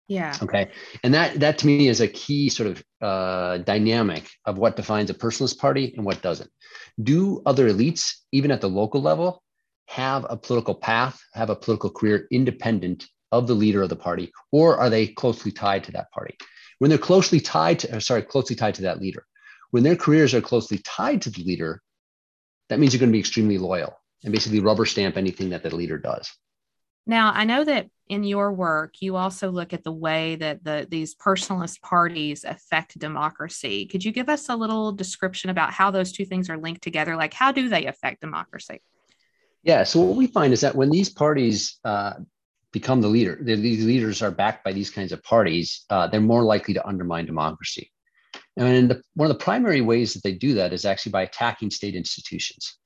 Yeah. 0.08 0.36
Okay. 0.42 0.70
And 1.02 1.14
that 1.14 1.40
that 1.40 1.58
to 1.58 1.66
me 1.66 1.88
is 1.88 2.00
a 2.00 2.08
key 2.08 2.48
sort 2.48 2.70
of 2.70 2.84
uh, 3.00 3.58
dynamic 3.58 4.28
of 4.44 4.58
what 4.58 4.76
defines 4.76 5.10
a 5.10 5.14
personalist 5.14 5.58
party 5.58 5.94
and 5.96 6.04
what 6.04 6.22
doesn't. 6.22 6.50
Do 7.02 7.42
other 7.46 7.70
elites, 7.70 8.14
even 8.32 8.50
at 8.50 8.60
the 8.60 8.68
local 8.68 9.00
level, 9.00 9.42
have 9.86 10.26
a 10.28 10.36
political 10.36 10.74
path, 10.74 11.20
have 11.34 11.50
a 11.50 11.56
political 11.56 11.90
career 11.90 12.26
independent 12.30 13.06
of 13.30 13.46
the 13.46 13.54
leader 13.54 13.82
of 13.82 13.88
the 13.88 13.96
party, 13.96 14.30
or 14.50 14.76
are 14.76 14.90
they 14.90 15.06
closely 15.06 15.50
tied 15.50 15.84
to 15.84 15.92
that 15.92 16.10
party? 16.12 16.36
When 16.78 16.88
they're 16.88 16.98
closely 16.98 17.40
tied 17.40 17.78
to, 17.80 18.00
sorry, 18.00 18.22
closely 18.22 18.56
tied 18.56 18.74
to 18.74 18.82
that 18.82 19.00
leader, 19.00 19.24
when 19.70 19.82
their 19.82 19.96
careers 19.96 20.34
are 20.34 20.40
closely 20.40 20.78
tied 20.84 21.22
to 21.22 21.30
the 21.30 21.42
leader, 21.42 21.80
that 22.68 22.78
means 22.78 22.92
you're 22.92 23.00
going 23.00 23.10
to 23.10 23.16
be 23.16 23.20
extremely 23.20 23.58
loyal 23.58 23.98
and 24.24 24.32
basically 24.32 24.60
rubber 24.60 24.84
stamp 24.84 25.16
anything 25.16 25.50
that 25.50 25.62
the 25.62 25.74
leader 25.74 25.98
does. 25.98 26.30
Now, 27.06 27.32
I 27.34 27.44
know 27.44 27.64
that 27.64 27.88
in 28.08 28.24
your 28.24 28.52
work, 28.52 28.96
you 29.00 29.16
also 29.16 29.50
look 29.50 29.72
at 29.72 29.84
the 29.84 29.92
way 29.92 30.36
that 30.36 30.62
the 30.64 30.86
these 30.88 31.14
personalist 31.14 31.80
parties 31.80 32.44
affect 32.44 32.98
democracy. 32.98 33.86
Could 33.86 34.04
you 34.04 34.12
give 34.12 34.28
us 34.28 34.48
a 34.48 34.56
little 34.56 34.92
description 34.92 35.50
about 35.50 35.72
how 35.72 35.90
those 35.90 36.12
two 36.12 36.24
things 36.24 36.50
are 36.50 36.58
linked 36.58 36.82
together? 36.82 37.16
Like, 37.16 37.34
how 37.34 37.52
do 37.52 37.68
they 37.68 37.86
affect 37.86 38.20
democracy? 38.20 38.82
Yeah. 39.62 39.84
So 39.84 40.00
what 40.00 40.16
we 40.16 40.26
find 40.26 40.52
is 40.52 40.60
that 40.60 40.74
when 40.74 40.90
these 40.90 41.08
parties 41.08 41.78
uh, 41.84 42.14
become 42.72 43.00
the 43.00 43.08
leader, 43.08 43.38
these 43.40 43.84
leaders 43.84 44.20
are 44.22 44.30
backed 44.30 44.64
by 44.64 44.72
these 44.72 44.90
kinds 44.90 45.12
of 45.12 45.22
parties, 45.22 45.84
uh, 45.88 46.08
they're 46.08 46.20
more 46.20 46.42
likely 46.42 46.74
to 46.74 46.86
undermine 46.86 47.26
democracy. 47.26 47.90
And 48.56 48.90
the, 48.90 49.02
one 49.14 49.30
of 49.30 49.38
the 49.38 49.44
primary 49.44 49.80
ways 49.80 50.14
that 50.14 50.22
they 50.22 50.32
do 50.32 50.54
that 50.54 50.72
is 50.72 50.84
actually 50.84 51.12
by 51.12 51.22
attacking 51.22 51.70
state 51.70 51.94
institutions. 51.94 52.76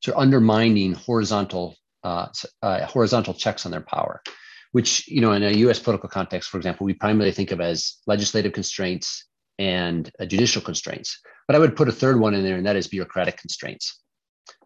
so 0.00 0.12
undermining 0.16 0.94
horizontal 0.94 1.76
uh, 2.04 2.26
uh, 2.62 2.86
horizontal 2.86 3.34
checks 3.34 3.64
on 3.66 3.72
their 3.72 3.80
power, 3.80 4.22
which 4.72 5.08
you 5.08 5.20
know 5.20 5.32
in 5.32 5.42
a 5.42 5.50
U.S. 5.50 5.78
political 5.78 6.08
context, 6.08 6.50
for 6.50 6.56
example, 6.56 6.84
we 6.86 6.94
primarily 6.94 7.32
think 7.32 7.50
of 7.50 7.60
as 7.60 7.96
legislative 8.06 8.52
constraints 8.52 9.26
and 9.58 10.10
uh, 10.20 10.24
judicial 10.24 10.62
constraints. 10.62 11.20
But 11.46 11.56
I 11.56 11.58
would 11.58 11.76
put 11.76 11.88
a 11.88 11.92
third 11.92 12.20
one 12.20 12.34
in 12.34 12.44
there, 12.44 12.56
and 12.56 12.66
that 12.66 12.76
is 12.76 12.86
bureaucratic 12.88 13.38
constraints. 13.38 14.00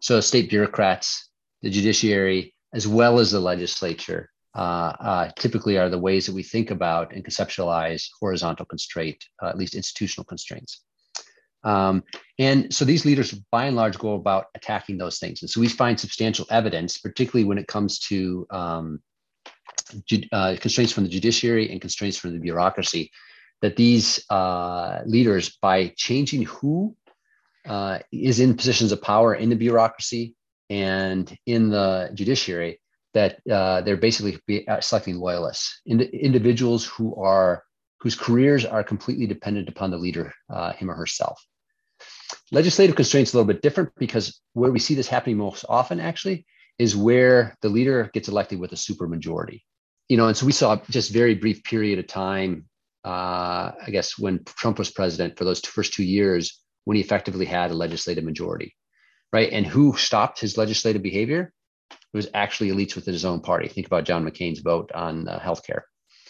So 0.01 0.19
state 0.19 0.49
bureaucrats, 0.49 1.29
the 1.61 1.69
judiciary, 1.69 2.53
as 2.73 2.87
well 2.87 3.19
as 3.19 3.31
the 3.31 3.39
legislature, 3.39 4.29
uh, 4.55 4.93
uh, 4.99 5.31
typically 5.37 5.77
are 5.77 5.89
the 5.89 5.99
ways 5.99 6.25
that 6.25 6.35
we 6.35 6.43
think 6.43 6.69
about 6.71 7.13
and 7.13 7.25
conceptualize 7.25 8.05
horizontal 8.19 8.65
constraint, 8.65 9.23
uh, 9.41 9.47
at 9.47 9.57
least 9.57 9.75
institutional 9.75 10.25
constraints. 10.25 10.83
Um, 11.63 12.03
and 12.39 12.73
so 12.73 12.85
these 12.85 13.05
leaders, 13.05 13.31
by 13.51 13.65
and 13.65 13.75
large, 13.75 13.97
go 13.97 14.15
about 14.15 14.47
attacking 14.55 14.97
those 14.97 15.19
things. 15.19 15.41
And 15.41 15.49
so 15.49 15.61
we 15.61 15.67
find 15.69 15.99
substantial 15.99 16.45
evidence, 16.49 16.97
particularly 16.97 17.45
when 17.45 17.57
it 17.57 17.67
comes 17.67 17.99
to 17.99 18.45
um, 18.49 18.99
ju- 20.07 20.27
uh, 20.31 20.55
constraints 20.59 20.91
from 20.91 21.03
the 21.03 21.09
judiciary 21.09 21.71
and 21.71 21.79
constraints 21.79 22.17
from 22.17 22.33
the 22.33 22.39
bureaucracy, 22.39 23.11
that 23.61 23.75
these 23.75 24.23
uh, 24.29 25.01
leaders, 25.05 25.57
by 25.61 25.93
changing 25.95 26.43
who 26.43 26.95
uh, 27.65 27.99
is 28.11 28.39
in 28.39 28.55
positions 28.55 28.91
of 28.91 29.01
power 29.01 29.33
in 29.35 29.49
the 29.49 29.55
bureaucracy 29.55 30.35
and 30.69 31.37
in 31.45 31.69
the 31.69 32.09
judiciary, 32.13 32.81
that 33.13 33.39
uh, 33.49 33.81
they're 33.81 33.95
basically 33.95 34.67
uh, 34.67 34.81
selecting 34.81 35.17
loyalists, 35.17 35.81
in, 35.85 36.01
individuals 36.01 36.83
who 36.83 37.15
are 37.15 37.63
whose 37.99 38.15
careers 38.15 38.65
are 38.65 38.83
completely 38.83 39.27
dependent 39.27 39.69
upon 39.69 39.91
the 39.91 39.97
leader, 39.97 40.33
uh, 40.49 40.73
him 40.73 40.91
or 40.91 40.95
herself. 40.95 41.41
Legislative 42.53 42.95
constraints 42.95 43.33
a 43.33 43.37
little 43.37 43.51
bit 43.51 43.63
different 43.63 43.89
because 43.97 44.39
where 44.53 44.71
we 44.71 44.77
see 44.77 44.93
this 44.93 45.07
happening 45.07 45.37
most 45.37 45.65
often 45.67 45.99
actually 45.99 46.45
is 46.77 46.95
where 46.95 47.55
the 47.61 47.69
leader 47.69 48.11
gets 48.13 48.27
elected 48.27 48.59
with 48.59 48.71
a 48.71 48.75
supermajority. 48.75 49.61
You 50.07 50.17
know, 50.17 50.27
and 50.27 50.37
so 50.37 50.45
we 50.45 50.51
saw 50.51 50.75
just 50.89 51.11
very 51.11 51.33
brief 51.33 51.63
period 51.63 51.97
of 51.97 52.05
time, 52.05 52.65
uh, 53.03 53.71
I 53.81 53.89
guess, 53.89 54.19
when 54.19 54.43
Trump 54.45 54.77
was 54.77 54.91
president 54.91 55.37
for 55.37 55.45
those 55.45 55.61
two, 55.61 55.71
first 55.71 55.93
two 55.93 56.03
years, 56.03 56.61
when 56.85 56.95
he 56.95 57.01
effectively 57.01 57.45
had 57.45 57.71
a 57.71 57.75
legislative 57.75 58.23
majority, 58.23 58.75
right? 59.31 59.51
And 59.51 59.65
who 59.65 59.97
stopped 59.97 60.39
his 60.39 60.57
legislative 60.57 61.01
behavior? 61.01 61.51
It 61.89 62.17
was 62.17 62.29
actually 62.35 62.69
elites 62.69 62.95
within 62.95 63.13
his 63.13 63.25
own 63.25 63.39
party. 63.39 63.67
Think 63.67 63.87
about 63.87 64.05
John 64.05 64.23
McCain's 64.23 64.59
vote 64.59 64.91
on 64.93 65.27
uh, 65.27 65.39
healthcare. 65.39 65.81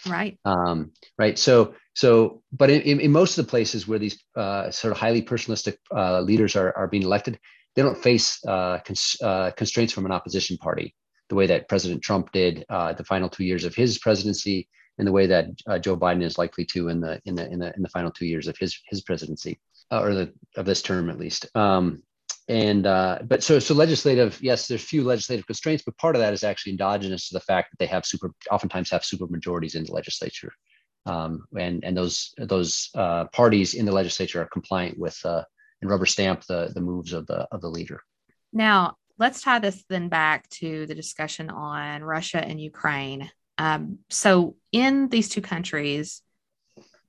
Right. 0.07 0.37
Um, 0.45 0.91
right. 1.17 1.37
So, 1.37 1.75
so, 1.93 2.41
but 2.51 2.69
in, 2.69 2.99
in, 2.99 3.11
most 3.11 3.37
of 3.37 3.45
the 3.45 3.49
places 3.49 3.87
where 3.87 3.99
these 3.99 4.21
uh, 4.35 4.71
sort 4.71 4.91
of 4.91 4.97
highly 4.97 5.21
personalistic 5.21 5.77
uh, 5.95 6.21
leaders 6.21 6.55
are, 6.55 6.75
are 6.75 6.87
being 6.87 7.03
elected, 7.03 7.39
they 7.75 7.81
don't 7.81 7.97
face 7.97 8.43
uh, 8.45 8.79
cons- 8.79 9.17
uh, 9.21 9.51
constraints 9.51 9.93
from 9.93 10.05
an 10.05 10.11
opposition 10.11 10.57
party 10.57 10.95
the 11.29 11.35
way 11.35 11.47
that 11.47 11.69
President 11.69 12.01
Trump 12.01 12.31
did 12.31 12.65
uh, 12.69 12.93
the 12.93 13.03
final 13.03 13.29
two 13.29 13.43
years 13.43 13.63
of 13.63 13.73
his 13.73 13.97
presidency, 13.97 14.67
and 14.97 15.07
the 15.07 15.11
way 15.11 15.25
that 15.25 15.47
uh, 15.67 15.79
Joe 15.79 15.97
Biden 15.97 16.21
is 16.21 16.37
likely 16.37 16.65
to 16.65 16.89
in 16.89 16.99
the 16.99 17.19
in 17.25 17.35
the 17.35 17.49
in 17.49 17.59
the 17.59 17.73
in 17.75 17.81
the 17.81 17.89
final 17.89 18.11
two 18.11 18.25
years 18.25 18.47
of 18.47 18.57
his 18.57 18.77
his 18.89 19.01
presidency, 19.01 19.59
or 19.91 20.13
the 20.13 20.33
of 20.57 20.65
this 20.65 20.81
term 20.81 21.09
at 21.09 21.17
least. 21.17 21.47
Um, 21.55 22.03
and 22.49 22.85
uh, 22.85 23.19
but 23.23 23.41
so 23.41 23.57
so 23.57 23.73
legislative 23.73 24.37
yes 24.41 24.67
there's 24.67 24.83
few 24.83 25.01
legislative 25.01 25.47
constraints 25.47 25.81
but 25.81 25.97
part 25.97 26.13
of 26.13 26.19
that 26.19 26.33
is 26.33 26.43
actually 26.43 26.73
endogenous 26.73 27.29
to 27.29 27.33
the 27.33 27.39
fact 27.39 27.71
that 27.71 27.79
they 27.79 27.85
have 27.85 28.05
super 28.05 28.31
oftentimes 28.51 28.89
have 28.89 29.05
super 29.05 29.27
majorities 29.27 29.75
in 29.75 29.85
the 29.85 29.93
legislature 29.93 30.51
um, 31.05 31.45
and 31.57 31.83
and 31.83 31.95
those 31.95 32.33
those 32.37 32.89
uh, 32.95 33.25
parties 33.25 33.73
in 33.73 33.85
the 33.85 33.91
legislature 33.91 34.41
are 34.41 34.47
compliant 34.47 34.97
with 34.97 35.19
uh, 35.25 35.43
and 35.81 35.89
rubber 35.89 36.05
stamp 36.05 36.43
the 36.45 36.71
the 36.73 36.81
moves 36.81 37.13
of 37.13 37.25
the 37.27 37.47
of 37.51 37.61
the 37.61 37.69
leader 37.69 38.01
now 38.51 38.95
let's 39.19 39.41
tie 39.41 39.59
this 39.59 39.83
then 39.89 40.09
back 40.09 40.47
to 40.49 40.85
the 40.85 40.95
discussion 40.95 41.49
on 41.49 42.03
russia 42.03 42.43
and 42.43 42.59
ukraine 42.61 43.29
um, 43.57 43.99
so 44.09 44.55
in 44.71 45.09
these 45.09 45.29
two 45.29 45.41
countries 45.41 46.23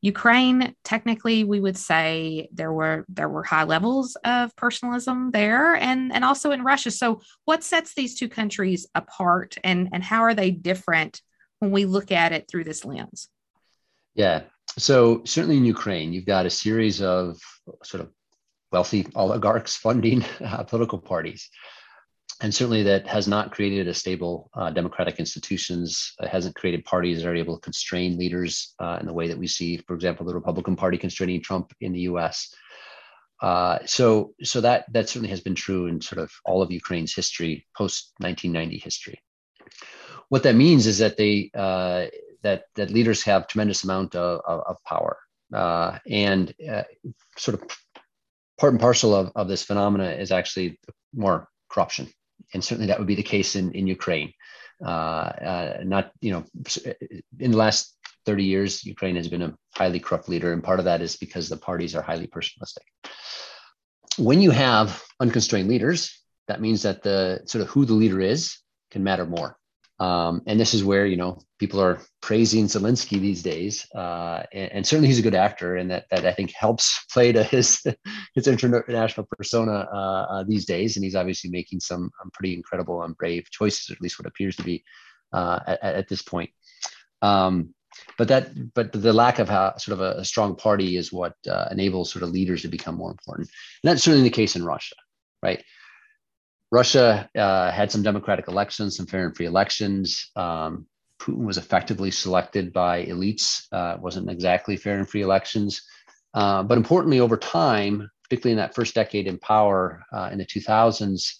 Ukraine, 0.04 0.74
technically, 0.84 1.44
we 1.44 1.60
would 1.60 1.78
say 1.78 2.50
there 2.52 2.74
were 2.74 3.06
there 3.08 3.30
were 3.30 3.42
high 3.42 3.64
levels 3.64 4.18
of 4.22 4.54
personalism 4.54 5.30
there, 5.30 5.76
and 5.76 6.12
and 6.12 6.22
also 6.22 6.50
in 6.50 6.62
Russia. 6.62 6.90
So, 6.90 7.22
what 7.46 7.64
sets 7.64 7.94
these 7.94 8.14
two 8.14 8.28
countries 8.28 8.86
apart, 8.94 9.56
and 9.64 9.88
and 9.94 10.04
how 10.04 10.20
are 10.20 10.34
they 10.34 10.50
different 10.50 11.22
when 11.60 11.70
we 11.70 11.86
look 11.86 12.12
at 12.12 12.32
it 12.32 12.48
through 12.48 12.64
this 12.64 12.84
lens? 12.84 13.30
Yeah. 14.14 14.42
So 14.78 15.22
certainly 15.24 15.56
in 15.56 15.64
Ukraine, 15.64 16.12
you've 16.12 16.26
got 16.26 16.46
a 16.46 16.50
series 16.50 17.00
of 17.00 17.38
sort 17.82 18.02
of 18.02 18.10
wealthy 18.72 19.06
oligarchs 19.14 19.76
funding 19.76 20.24
uh, 20.44 20.64
political 20.64 20.98
parties. 20.98 21.48
And 22.40 22.52
certainly 22.52 22.82
that 22.82 23.06
has 23.06 23.28
not 23.28 23.52
created 23.52 23.86
a 23.86 23.94
stable 23.94 24.50
uh, 24.54 24.70
democratic 24.70 25.20
institutions. 25.20 26.12
It 26.20 26.28
hasn't 26.28 26.56
created 26.56 26.84
parties 26.84 27.22
that 27.22 27.28
are 27.28 27.36
able 27.36 27.56
to 27.56 27.60
constrain 27.60 28.18
leaders 28.18 28.74
uh, 28.80 28.98
in 29.00 29.06
the 29.06 29.12
way 29.12 29.28
that 29.28 29.38
we 29.38 29.46
see 29.46 29.76
for 29.76 29.94
example 29.94 30.26
the 30.26 30.34
republican 30.34 30.74
party 30.74 30.98
constraining 30.98 31.40
trump 31.40 31.72
in 31.80 31.92
the 31.92 32.00
us 32.00 32.52
uh, 33.40 33.78
so 33.84 34.34
so 34.42 34.60
that 34.60 34.86
that 34.92 35.08
certainly 35.08 35.28
has 35.28 35.40
been 35.40 35.54
true 35.54 35.86
in 35.86 36.00
sort 36.00 36.20
of 36.20 36.30
all 36.44 36.62
of 36.62 36.72
ukraine's 36.72 37.14
history 37.14 37.66
post 37.76 38.12
1990 38.18 38.78
history. 38.78 39.20
What 40.28 40.44
that 40.44 40.54
means 40.54 40.86
is 40.86 40.98
that 40.98 41.16
they 41.16 41.50
uh, 41.54 42.06
that 42.44 42.64
that 42.76 42.90
leaders 42.90 43.24
have 43.24 43.48
tremendous 43.48 43.82
amount 43.84 44.14
of, 44.14 44.40
of, 44.46 44.60
of 44.66 44.76
power 44.84 45.18
uh, 45.52 45.98
and 46.08 46.54
uh, 46.70 46.84
sort 47.36 47.60
of 47.60 47.68
part 48.58 48.72
and 48.72 48.80
parcel 48.80 49.14
of, 49.14 49.32
of 49.34 49.48
this 49.48 49.64
phenomena 49.64 50.10
is 50.12 50.30
actually 50.30 50.78
more 51.12 51.48
corruption 51.68 52.08
and 52.52 52.62
certainly 52.62 52.86
that 52.86 52.98
would 52.98 53.08
be 53.08 53.14
the 53.14 53.22
case 53.22 53.56
in 53.56 53.72
in 53.72 53.86
Ukraine. 53.86 54.32
Uh, 54.84 55.30
uh, 55.50 55.76
not 55.84 56.12
you 56.20 56.32
know, 56.32 56.44
in 57.38 57.50
the 57.52 57.56
last 57.56 57.96
30 58.26 58.44
years, 58.44 58.84
Ukraine 58.84 59.16
has 59.16 59.28
been 59.28 59.42
a 59.42 59.54
highly 59.74 60.00
corrupt 60.00 60.28
leader, 60.28 60.52
and 60.52 60.62
part 60.62 60.78
of 60.78 60.86
that 60.86 61.00
is 61.00 61.16
because 61.16 61.48
the 61.48 61.56
parties 61.56 61.94
are 61.94 62.02
highly 62.02 62.26
personalistic. 62.26 62.86
When 64.16 64.40
you 64.40 64.50
have 64.50 65.02
unconstrained 65.20 65.68
leaders, 65.68 66.20
that 66.48 66.60
means 66.60 66.82
that 66.82 67.02
the 67.02 67.42
sort 67.46 67.62
of 67.62 67.68
who 67.68 67.84
the 67.84 67.94
leader 67.94 68.20
is 68.20 68.58
can 68.90 69.02
matter 69.04 69.26
more. 69.26 69.56
Um, 70.00 70.42
and 70.46 70.58
this 70.58 70.74
is 70.74 70.82
where 70.82 71.06
you 71.06 71.16
know 71.16 71.38
people 71.60 71.80
are 71.80 72.00
praising 72.20 72.66
Zelensky 72.66 73.20
these 73.20 73.44
days, 73.44 73.86
uh, 73.94 74.42
and, 74.52 74.72
and, 74.72 74.86
certainly 74.86 75.06
he's 75.06 75.20
a 75.20 75.22
good 75.22 75.36
actor, 75.36 75.76
and 75.76 75.88
that 75.90 76.06
that 76.10 76.26
I 76.26 76.32
think 76.32 76.52
helps 76.52 77.04
play 77.12 77.30
to 77.30 77.44
his 77.44 77.80
his 78.34 78.48
international 78.48 79.28
persona 79.30 79.88
uh, 79.92 80.26
uh, 80.30 80.44
these 80.48 80.64
days. 80.64 80.96
And 80.96 81.04
he's 81.04 81.14
obviously 81.14 81.50
making 81.50 81.78
some 81.78 82.10
um, 82.20 82.30
pretty 82.32 82.54
incredible 82.54 83.02
and 83.02 83.16
brave 83.16 83.48
choices, 83.50 83.88
at 83.90 84.00
least 84.00 84.18
what 84.18 84.26
appears 84.26 84.56
to 84.56 84.64
be 84.64 84.82
uh, 85.32 85.60
at, 85.66 85.82
at, 85.82 86.08
this 86.08 86.22
point. 86.22 86.50
Um, 87.22 87.72
but 88.18 88.26
that 88.28 88.74
but 88.74 88.92
the 88.92 89.12
lack 89.12 89.38
of 89.38 89.48
how, 89.48 89.76
sort 89.76 90.00
of 90.00 90.00
a, 90.00 90.20
a, 90.20 90.24
strong 90.24 90.56
party 90.56 90.96
is 90.96 91.12
what 91.12 91.34
uh, 91.48 91.68
enables 91.70 92.10
sort 92.10 92.24
of 92.24 92.30
leaders 92.30 92.62
to 92.62 92.68
become 92.68 92.96
more 92.96 93.12
important, 93.12 93.48
and 93.82 93.90
that's 93.90 94.02
certainly 94.02 94.28
the 94.28 94.34
case 94.34 94.56
in 94.56 94.64
Russia, 94.64 94.96
right? 95.40 95.62
Russia 96.74 97.30
uh, 97.38 97.70
had 97.70 97.92
some 97.92 98.02
democratic 98.02 98.48
elections, 98.48 98.96
some 98.96 99.06
fair 99.06 99.26
and 99.26 99.36
free 99.36 99.46
elections. 99.46 100.32
Um, 100.34 100.86
Putin 101.20 101.44
was 101.44 101.56
effectively 101.56 102.10
selected 102.10 102.72
by 102.72 103.04
elites. 103.04 103.66
Uh, 103.70 103.96
wasn't 104.00 104.28
exactly 104.28 104.76
fair 104.76 104.98
and 104.98 105.08
free 105.08 105.22
elections. 105.22 105.80
Uh, 106.34 106.64
but 106.64 106.76
importantly, 106.76 107.20
over 107.20 107.36
time, 107.36 108.10
particularly 108.24 108.54
in 108.54 108.58
that 108.58 108.74
first 108.74 108.92
decade 108.92 109.28
in 109.28 109.38
power 109.38 110.02
uh, 110.12 110.30
in 110.32 110.38
the 110.38 110.44
2000s, 110.44 111.34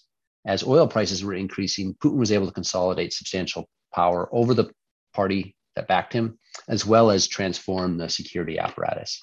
as 0.45 0.63
oil 0.63 0.87
prices 0.87 1.21
were 1.21 1.33
increasing, 1.33 1.93
Putin 1.95 2.17
was 2.17 2.31
able 2.31 2.45
to 2.47 2.53
consolidate 2.53 3.11
substantial 3.11 3.67
power 3.93 4.29
over 4.31 4.53
the 4.53 4.71
party 5.13 5.53
that 5.75 5.89
backed 5.89 6.13
him, 6.13 6.39
as 6.69 6.85
well 6.85 7.11
as 7.11 7.27
transform 7.27 7.97
the 7.97 8.07
security 8.07 8.57
apparatus. 8.57 9.21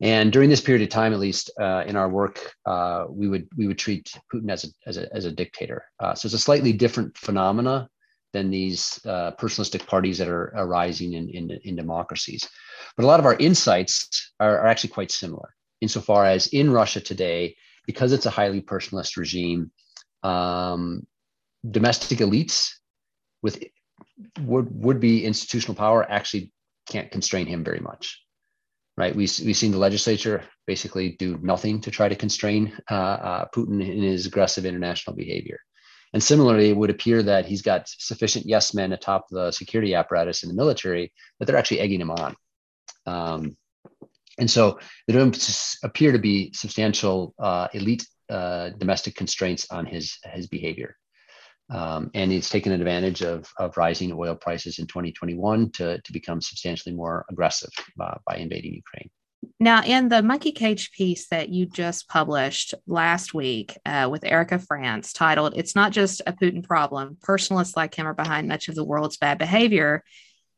And 0.00 0.32
during 0.32 0.48
this 0.48 0.62
period 0.62 0.82
of 0.82 0.88
time, 0.88 1.12
at 1.12 1.18
least 1.18 1.50
uh, 1.60 1.84
in 1.86 1.94
our 1.94 2.08
work, 2.08 2.54
uh, 2.64 3.04
we 3.10 3.28
would 3.28 3.48
we 3.56 3.66
would 3.66 3.78
treat 3.78 4.12
Putin 4.32 4.50
as 4.50 4.64
a 4.64 4.68
as 4.86 4.96
a, 4.96 5.14
as 5.14 5.24
a 5.26 5.32
dictator. 5.32 5.84
Uh, 5.98 6.14
so 6.14 6.26
it's 6.26 6.34
a 6.34 6.38
slightly 6.38 6.72
different 6.72 7.16
phenomena 7.18 7.88
than 8.32 8.50
these 8.50 8.98
uh, 9.06 9.32
personalistic 9.38 9.86
parties 9.86 10.18
that 10.18 10.28
are 10.28 10.52
arising 10.56 11.14
in, 11.14 11.28
in, 11.30 11.50
in 11.64 11.74
democracies. 11.74 12.48
But 12.96 13.02
a 13.02 13.06
lot 13.06 13.18
of 13.18 13.26
our 13.26 13.34
insights 13.34 14.32
are, 14.38 14.60
are, 14.60 14.68
actually 14.68 14.90
quite 14.90 15.10
similar 15.10 15.52
insofar 15.80 16.26
as 16.26 16.46
in 16.48 16.70
Russia 16.70 17.00
today, 17.00 17.56
because 17.86 18.12
it's 18.12 18.26
a 18.26 18.30
highly 18.30 18.60
personalist 18.60 19.16
regime, 19.16 19.72
um, 20.22 21.06
domestic 21.68 22.18
elites 22.18 22.70
with 23.42 23.62
would 24.40 24.68
would 24.82 25.00
be 25.00 25.24
institutional 25.24 25.74
power 25.74 26.08
actually 26.10 26.52
can't 26.88 27.10
constrain 27.10 27.46
him 27.46 27.64
very 27.64 27.80
much 27.80 28.22
right? 28.96 29.14
We, 29.14 29.28
we've 29.44 29.56
seen 29.56 29.72
the 29.72 29.78
legislature 29.78 30.44
basically 30.66 31.16
do 31.18 31.38
nothing 31.42 31.80
to 31.82 31.90
try 31.90 32.08
to 32.08 32.14
constrain 32.14 32.72
uh, 32.90 32.94
uh, 32.94 33.44
Putin 33.54 33.80
in 33.80 34.02
his 34.02 34.26
aggressive 34.26 34.66
international 34.66 35.16
behavior. 35.16 35.58
And 36.12 36.22
similarly, 36.22 36.70
it 36.70 36.76
would 36.76 36.90
appear 36.90 37.22
that 37.22 37.46
he's 37.46 37.62
got 37.62 37.88
sufficient 37.88 38.46
yes 38.46 38.74
men 38.74 38.92
atop 38.92 39.26
the 39.30 39.52
security 39.52 39.94
apparatus 39.94 40.42
in 40.42 40.48
the 40.48 40.54
military 40.54 41.12
that 41.38 41.46
they're 41.46 41.56
actually 41.56 41.80
egging 41.80 42.00
him 42.00 42.10
on. 42.10 42.36
Um, 43.06 43.56
and 44.38 44.50
so 44.50 44.78
there 45.06 45.18
don't 45.18 45.78
appear 45.84 46.12
to 46.12 46.18
be 46.18 46.52
substantial 46.52 47.34
uh, 47.38 47.68
elite 47.74 48.06
uh, 48.28 48.70
domestic 48.70 49.14
constraints 49.14 49.66
on 49.70 49.86
his 49.86 50.18
his 50.24 50.46
behavior. 50.46 50.96
Um, 51.70 52.10
and 52.14 52.32
it's 52.32 52.50
taken 52.50 52.72
advantage 52.72 53.22
of, 53.22 53.48
of 53.58 53.76
rising 53.76 54.12
oil 54.12 54.34
prices 54.34 54.78
in 54.78 54.86
2021 54.86 55.70
to, 55.72 56.00
to 56.00 56.12
become 56.12 56.40
substantially 56.40 56.94
more 56.94 57.24
aggressive 57.30 57.70
uh, 58.00 58.16
by 58.26 58.36
invading 58.36 58.74
Ukraine. 58.74 59.10
Now, 59.58 59.82
in 59.82 60.08
the 60.08 60.22
Monkey 60.22 60.52
Cage 60.52 60.90
piece 60.92 61.28
that 61.28 61.48
you 61.48 61.66
just 61.66 62.08
published 62.08 62.74
last 62.86 63.32
week 63.32 63.76
uh, 63.86 64.08
with 64.10 64.24
Erica 64.24 64.58
Frantz, 64.58 65.12
titled 65.12 65.54
It's 65.56 65.74
Not 65.74 65.92
Just 65.92 66.20
a 66.26 66.32
Putin 66.32 66.62
Problem, 66.62 67.16
Personalists 67.22 67.76
Like 67.76 67.94
Him 67.94 68.06
Are 68.06 68.14
Behind 68.14 68.48
Much 68.48 68.68
of 68.68 68.74
the 68.74 68.84
World's 68.84 69.16
Bad 69.16 69.38
Behavior, 69.38 70.02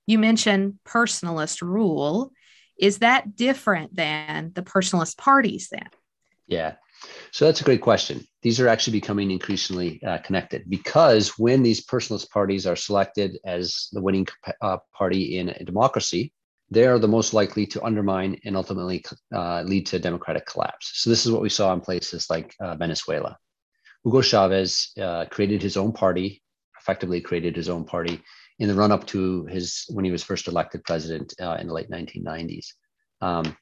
you 0.07 0.19
mention 0.19 0.79
personalist 0.85 1.63
rule. 1.63 2.33
Is 2.79 2.99
that 2.99 3.37
different 3.37 3.95
than 3.95 4.53
the 4.55 4.63
personalist 4.63 5.17
parties 5.17 5.69
then? 5.71 5.89
Yeah. 6.47 6.75
So 7.33 7.47
that's 7.47 7.61
a 7.61 7.65
great 7.65 7.81
question. 7.81 8.27
These 8.43 8.61
are 8.61 8.69
actually 8.69 8.99
becoming 8.99 9.31
increasingly 9.31 10.03
uh, 10.03 10.19
connected 10.19 10.65
because 10.69 11.39
when 11.39 11.63
these 11.63 11.85
personalist 11.85 12.31
parties 12.31 12.67
are 12.67 12.77
selected 12.77 13.39
as 13.45 13.89
the 13.93 14.03
winning 14.03 14.27
uh, 14.61 14.79
party 14.93 15.39
in 15.39 15.49
a 15.49 15.65
democracy, 15.65 16.33
they 16.71 16.87
are 16.87 16.99
the 16.99 17.09
most 17.09 17.35
likely 17.35 17.67
to 17.67 17.83
undermine 17.85 18.39
and 18.45 18.57
ultimately 18.57 19.05
uh, 19.35 19.63
lead 19.63 19.87
to 19.87 19.99
democratic 19.99 20.47
collapse. 20.47 20.91
So 20.95 21.11
this 21.11 21.27
is 21.27 21.33
what 21.33 21.43
we 21.43 21.49
saw 21.49 21.73
in 21.73 21.81
places 21.81 22.31
like 22.31 22.55
uh, 22.61 22.77
Venezuela. 22.77 23.37
Hugo 24.05 24.21
Chavez 24.21 24.93
uh, 25.01 25.27
created 25.27 25.63
his 25.63 25.77
own 25.77 25.93
party, 25.93 26.43
effectively 26.81 27.21
created 27.21 27.55
his 27.55 27.69
own 27.69 27.85
party 27.85 28.21
in 28.59 28.69
the 28.69 28.75
run 28.75 28.93
up 28.93 29.07
to 29.09 29.45
his 29.47 29.85
when 29.91 30.05
he 30.05 30.11
was 30.11 30.23
first 30.23 30.49
elected 30.49 30.85
president 30.85 31.35
uh, 31.41 31.57
in 31.61 31.67
the 31.67 31.75
late 31.75 31.91
1990s. 31.91 32.67
Um, 33.21 33.57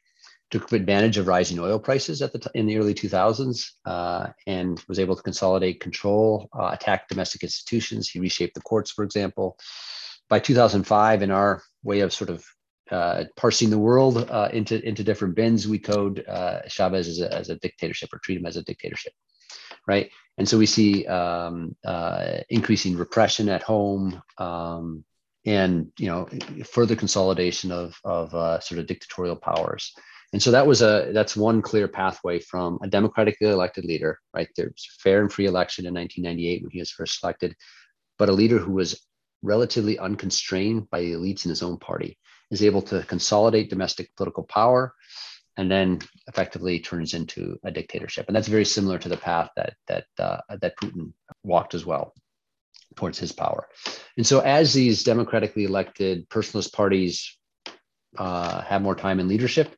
took 0.50 0.72
advantage 0.72 1.16
of 1.16 1.28
rising 1.28 1.58
oil 1.58 1.78
prices 1.78 2.22
at 2.22 2.32
the 2.32 2.40
t- 2.40 2.50
in 2.54 2.66
the 2.66 2.76
early 2.76 2.94
2000s 2.94 3.70
uh, 3.84 4.28
and 4.46 4.82
was 4.88 4.98
able 4.98 5.16
to 5.16 5.22
consolidate 5.22 5.80
control, 5.80 6.48
uh, 6.58 6.70
attack 6.72 7.08
domestic 7.08 7.42
institutions. 7.42 8.08
He 8.08 8.20
reshaped 8.20 8.54
the 8.54 8.60
courts, 8.60 8.90
for 8.90 9.04
example. 9.04 9.56
By 10.28 10.40
2005, 10.40 11.22
in 11.22 11.30
our 11.30 11.62
way 11.82 12.00
of 12.00 12.12
sort 12.12 12.30
of 12.30 12.44
uh, 12.90 13.24
parsing 13.36 13.70
the 13.70 13.78
world 13.78 14.28
uh, 14.30 14.48
into 14.52 14.84
into 14.86 15.04
different 15.04 15.36
bins, 15.36 15.68
we 15.68 15.78
code 15.78 16.24
uh, 16.26 16.62
Chavez 16.68 17.06
as 17.06 17.20
a, 17.20 17.32
as 17.32 17.48
a 17.48 17.56
dictatorship 17.56 18.12
or 18.12 18.18
treat 18.18 18.38
him 18.38 18.46
as 18.46 18.56
a 18.56 18.62
dictatorship, 18.62 19.12
right? 19.86 20.10
And 20.38 20.48
so 20.48 20.58
we 20.58 20.66
see 20.66 21.06
um, 21.06 21.76
uh, 21.84 22.38
increasing 22.48 22.96
repression 22.96 23.48
at 23.48 23.62
home, 23.62 24.20
um, 24.38 25.04
and 25.46 25.92
you 25.98 26.08
know 26.08 26.28
further 26.64 26.96
consolidation 26.96 27.70
of 27.70 27.96
of 28.02 28.30
sort 28.64 28.80
of 28.80 28.86
dictatorial 28.86 29.36
powers. 29.36 29.94
And 30.32 30.42
so 30.42 30.52
that 30.52 30.66
was 30.66 30.80
a 30.80 31.10
that's 31.12 31.36
one 31.36 31.60
clear 31.60 31.88
pathway 31.88 32.38
from 32.38 32.78
a 32.82 32.88
democratically 32.88 33.48
elected 33.48 33.84
leader, 33.84 34.18
right? 34.32 34.48
There's 34.56 34.88
fair 35.00 35.20
and 35.20 35.32
free 35.32 35.46
election 35.46 35.86
in 35.86 35.94
1998 35.94 36.62
when 36.62 36.70
he 36.70 36.78
was 36.78 36.90
first 36.90 37.22
elected, 37.22 37.56
but 38.18 38.28
a 38.28 38.32
leader 38.32 38.58
who 38.58 38.72
was 38.72 39.04
relatively 39.42 39.98
unconstrained 39.98 40.88
by 40.90 41.00
the 41.00 41.12
elites 41.12 41.44
in 41.44 41.48
his 41.48 41.62
own 41.62 41.78
party 41.78 42.18
is 42.50 42.62
able 42.62 42.82
to 42.82 43.02
consolidate 43.04 43.70
domestic 43.70 44.14
political 44.16 44.44
power 44.44 44.94
and 45.56 45.70
then 45.70 45.98
effectively 46.28 46.78
turns 46.78 47.14
into 47.14 47.58
a 47.64 47.70
dictatorship. 47.70 48.26
And 48.28 48.36
that's 48.36 48.48
very 48.48 48.64
similar 48.64 48.98
to 48.98 49.08
the 49.08 49.16
path 49.16 49.50
that 49.56 49.74
that 49.88 50.06
uh, 50.18 50.40
that 50.60 50.76
Putin 50.76 51.12
walked 51.42 51.74
as 51.74 51.84
well 51.84 52.14
towards 52.96 53.18
his 53.18 53.32
power. 53.32 53.68
And 54.16 54.26
so 54.26 54.40
as 54.40 54.72
these 54.72 55.04
democratically 55.04 55.64
elected 55.64 56.28
personalist 56.28 56.72
parties 56.72 57.36
uh, 58.16 58.62
have 58.62 58.82
more 58.82 58.96
time 58.96 59.20
in 59.20 59.28
leadership, 59.28 59.74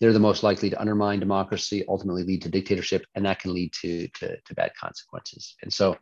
they're 0.00 0.12
the 0.12 0.18
most 0.18 0.42
likely 0.42 0.70
to 0.70 0.80
undermine 0.80 1.20
democracy, 1.20 1.84
ultimately 1.88 2.24
lead 2.24 2.42
to 2.42 2.48
dictatorship, 2.48 3.04
and 3.14 3.24
that 3.24 3.40
can 3.40 3.54
lead 3.54 3.72
to, 3.80 4.08
to, 4.08 4.36
to 4.40 4.54
bad 4.54 4.72
consequences. 4.78 5.54
And 5.62 5.72
so, 5.72 5.96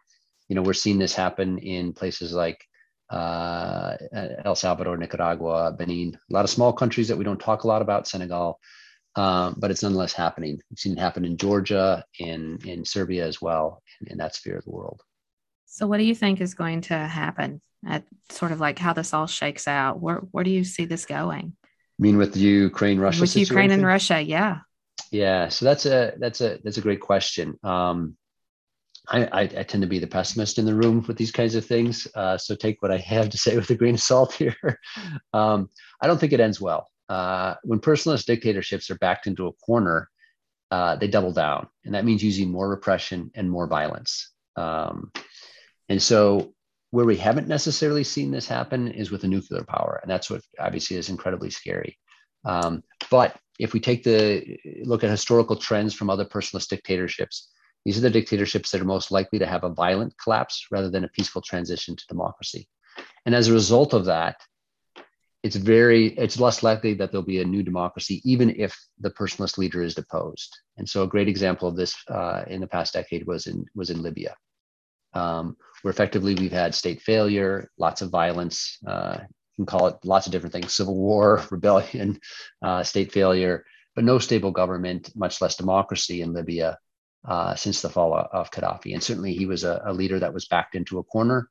you 0.49 0.57
know, 0.57 0.63
we're 0.63 0.73
seeing 0.73 0.99
this 0.99 1.15
happen 1.15 1.59
in 1.59 1.93
places 1.93 2.33
like 2.33 2.65
uh, 3.11 3.97
El 4.45 4.55
Salvador, 4.55 4.97
Nicaragua, 4.97 5.73
Benin, 5.73 6.17
a 6.31 6.33
lot 6.33 6.45
of 6.45 6.51
small 6.51 6.73
countries 6.73 7.09
that 7.09 7.17
we 7.17 7.25
don't 7.25 7.41
talk 7.41 7.65
a 7.65 7.69
lot 7.69 7.83
about, 7.83 8.09
Senegal, 8.09 8.59
um, 9.17 9.57
but 9.59 9.71
it's 9.71 9.83
nonetheless 9.83 10.15
happening. 10.15 10.59
We've 10.71 10.79
seen 10.79 10.93
it 10.97 10.99
happen 10.99 11.25
in 11.25 11.37
Georgia, 11.37 12.05
in, 12.19 12.59
in 12.65 12.85
Serbia 12.85 13.27
as 13.27 13.43
well, 13.43 13.83
in, 14.01 14.13
in 14.13 14.19
that 14.19 14.35
sphere 14.35 14.57
of 14.57 14.65
the 14.65 14.71
world. 14.71 15.03
So, 15.67 15.87
what 15.87 15.99
do 15.99 16.05
you 16.05 16.15
think 16.15 16.41
is 16.41 16.55
going 16.55 16.83
to 16.83 16.97
happen 16.97 17.61
at 17.87 18.05
sort 18.31 18.53
of 18.53 18.61
like 18.61 18.79
how 18.79 18.93
this 18.93 19.13
all 19.13 19.27
shakes 19.27 19.69
out? 19.69 20.01
Where, 20.01 20.17
where 20.17 20.45
do 20.45 20.51
you 20.51 20.65
see 20.65 20.85
this 20.87 21.05
going? 21.05 21.55
Mean 21.99 22.17
with 22.17 22.37
Ukraine 22.37 22.99
Russia 22.99 23.23
with 23.23 23.31
situation? 23.31 23.55
Ukraine 23.55 23.71
and 23.71 23.87
Russia, 23.87 24.21
yeah. 24.21 24.61
Yeah, 25.11 25.49
so 25.49 25.65
that's 25.65 25.87
a 25.87 26.15
that's 26.19 26.41
a 26.41 26.59
that's 26.65 26.79
a 26.79 26.83
great 26.83 27.01
question. 27.01 27.59
Um, 27.63 28.17
I, 29.09 29.25
I, 29.25 29.41
I, 29.43 29.63
tend 29.65 29.83
to 29.83 29.89
be 29.89 29.99
the 29.99 30.07
pessimist 30.07 30.59
in 30.59 30.65
the 30.65 30.75
room 30.75 31.05
with 31.09 31.17
these 31.17 31.33
kinds 31.33 31.55
of 31.57 31.67
things. 31.67 32.07
Uh, 32.15 32.39
so 32.39 32.55
take 32.55 32.81
what 32.81 32.93
I 32.93 32.99
have 32.99 33.31
to 33.31 33.39
say 33.39 33.57
with 33.57 33.69
a 33.71 33.75
grain 33.75 33.95
of 33.95 34.01
salt 34.01 34.33
here. 34.33 34.57
um, 35.33 35.69
I 36.01 36.07
don't 36.07 36.19
think 36.19 36.33
it 36.33 36.41
ends 36.41 36.61
well. 36.61 36.89
Uh, 37.09 37.55
when 37.65 37.81
personalist 37.81 38.27
dictatorships 38.27 38.91
are 38.91 38.99
backed 38.99 39.27
into 39.27 39.49
a 39.49 39.53
corner, 39.53 40.09
uh, 40.71 40.97
they 40.97 41.09
double 41.09 41.33
down, 41.33 41.69
and 41.85 41.95
that 41.95 42.05
means 42.05 42.23
using 42.23 42.51
more 42.51 42.69
repression 42.69 43.31
and 43.35 43.51
more 43.51 43.67
violence. 43.67 44.31
Um, 44.57 45.13
and 45.89 46.01
so 46.01 46.55
where 46.93 47.07
we 47.07 47.17
haven't 47.17 47.49
necessarily 47.49 48.05
seen 48.05 48.31
this 48.31 48.47
happen 48.47 48.87
is 48.87 49.11
with 49.11 49.25
a 49.25 49.29
nuclear 49.29 49.65
power, 49.65 49.99
and 50.03 50.11
that's 50.11 50.29
what 50.29 50.43
obviously 50.61 50.99
is 50.99 51.09
incredibly 51.09 51.49
scary. 51.49 51.99
Um, 52.45 52.83
but 53.11 53.35
if 53.59 53.73
we 53.73 53.81
take 53.81 54.05
the 54.05 54.59
look 54.85 55.03
at 55.03 55.09
historical 55.09 55.57
trends 55.57 55.95
from 55.95 56.11
other 56.11 56.27
personalist 56.27 56.69
dictatorships, 56.69 57.49
these 57.87 57.97
are 57.97 58.03
the 58.03 58.11
dictatorships 58.11 58.71
that 58.71 58.83
are 58.83 58.85
most 58.85 59.11
likely 59.11 59.39
to 59.39 59.47
have 59.47 59.65
a 59.65 59.71
violent 59.71 60.15
collapse 60.23 60.67
rather 60.71 60.91
than 60.91 61.05
a 61.05 61.09
peaceful 61.09 61.41
transition 61.41 61.97
to 61.97 62.07
democracy. 62.09 62.69
And 63.25 63.35
as 63.35 63.49
a 63.49 63.55
result 63.55 63.95
of 63.95 64.05
that, 64.05 64.37
it's 65.43 65.57
very 65.57 66.09
it's 66.09 66.39
less 66.39 66.63
likely 66.63 66.93
that 66.95 67.11
there'll 67.11 67.25
be 67.25 67.41
a 67.41 67.45
new 67.45 67.63
democracy, 67.63 68.21
even 68.23 68.51
if 68.51 68.79
the 69.01 69.11
personalist 69.11 69.57
leader 69.57 69.83
is 69.83 69.95
deposed. 69.95 70.55
And 70.77 70.87
so, 70.87 71.05
a 71.05 71.09
great 71.09 71.27
example 71.27 71.69
of 71.69 71.75
this 71.75 71.97
uh, 72.09 72.43
in 72.49 72.61
the 72.61 72.67
past 72.67 72.93
decade 72.93 73.27
was 73.27 73.47
in 73.47 73.65
was 73.75 73.89
in 73.89 74.03
Libya 74.03 74.37
um, 75.15 75.57
where 75.83 75.91
effectively 75.91 76.35
we've 76.35 76.53
had 76.53 76.75
state 76.75 77.03
failure, 77.03 77.71
lots 77.79 78.03
of 78.03 78.11
violence. 78.11 78.79
Uh, 78.87 79.19
you 79.21 79.65
can 79.65 79.67
call 79.67 79.89
it 79.89 79.97
lots 80.05 80.27
of 80.27 80.33
different 80.33 80.53
things 80.53 80.73
civil 80.73 80.97
war, 80.97 81.43
rebellion, 81.51 82.19
uh, 82.63 82.83
state 82.83 83.13
failure, 83.13 83.65
but 83.95 84.05
no 84.05 84.19
stable 84.19 84.51
government, 84.51 85.11
much 85.15 85.41
less 85.41 85.57
democracy 85.57 86.23
in 86.23 86.33
Libya 86.33 86.79
uh, 87.27 87.55
since 87.55 87.83
the 87.83 87.91
fall 87.91 88.15
of 88.15 88.51
Gaddafi. 88.51 88.95
And 88.95 89.03
certainly 89.03 89.35
he 89.35 89.47
was 89.47 89.65
a, 89.65 89.83
a 89.85 89.93
leader 89.93 90.19
that 90.19 90.35
was 90.35 90.47
backed 90.47 90.75
into 90.75 90.99
a 90.99 91.05
corner, 91.05 91.49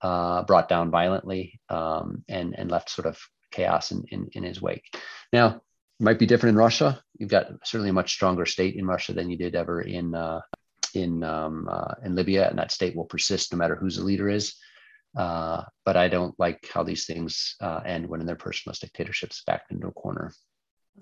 uh, 0.00 0.42
brought 0.44 0.68
down 0.68 0.90
violently, 0.90 1.60
um, 1.68 2.24
and, 2.28 2.54
and 2.58 2.70
left 2.70 2.90
sort 2.90 3.06
of 3.06 3.18
chaos 3.50 3.92
in, 3.92 4.04
in, 4.08 4.28
in 4.32 4.42
his 4.42 4.60
wake. 4.60 4.84
Now, 5.32 5.60
might 6.00 6.18
be 6.18 6.26
different 6.26 6.54
in 6.54 6.58
Russia. 6.58 7.00
You've 7.18 7.30
got 7.30 7.46
certainly 7.64 7.90
a 7.90 7.94
much 7.94 8.12
stronger 8.12 8.46
state 8.46 8.74
in 8.74 8.86
Russia 8.86 9.12
than 9.12 9.30
you 9.30 9.36
did 9.36 9.54
ever 9.54 9.80
in 9.80 10.14
uh, 10.14 10.40
in 10.96 11.22
um, 11.22 11.68
uh, 11.70 11.94
in 12.04 12.14
Libya, 12.14 12.48
and 12.48 12.58
that 12.58 12.72
state 12.72 12.96
will 12.96 13.04
persist 13.04 13.52
no 13.52 13.58
matter 13.58 13.76
who's 13.76 13.96
the 13.96 14.04
leader 14.04 14.28
is. 14.28 14.54
Uh, 15.16 15.62
but 15.84 15.96
I 15.96 16.08
don't 16.08 16.34
like 16.38 16.66
how 16.72 16.82
these 16.82 17.04
things 17.04 17.54
uh, 17.60 17.80
end 17.84 18.06
when 18.06 18.24
their 18.24 18.36
personalist 18.36 18.80
dictatorships 18.80 19.42
backed 19.46 19.70
into 19.70 19.88
a 19.88 19.92
corner. 19.92 20.32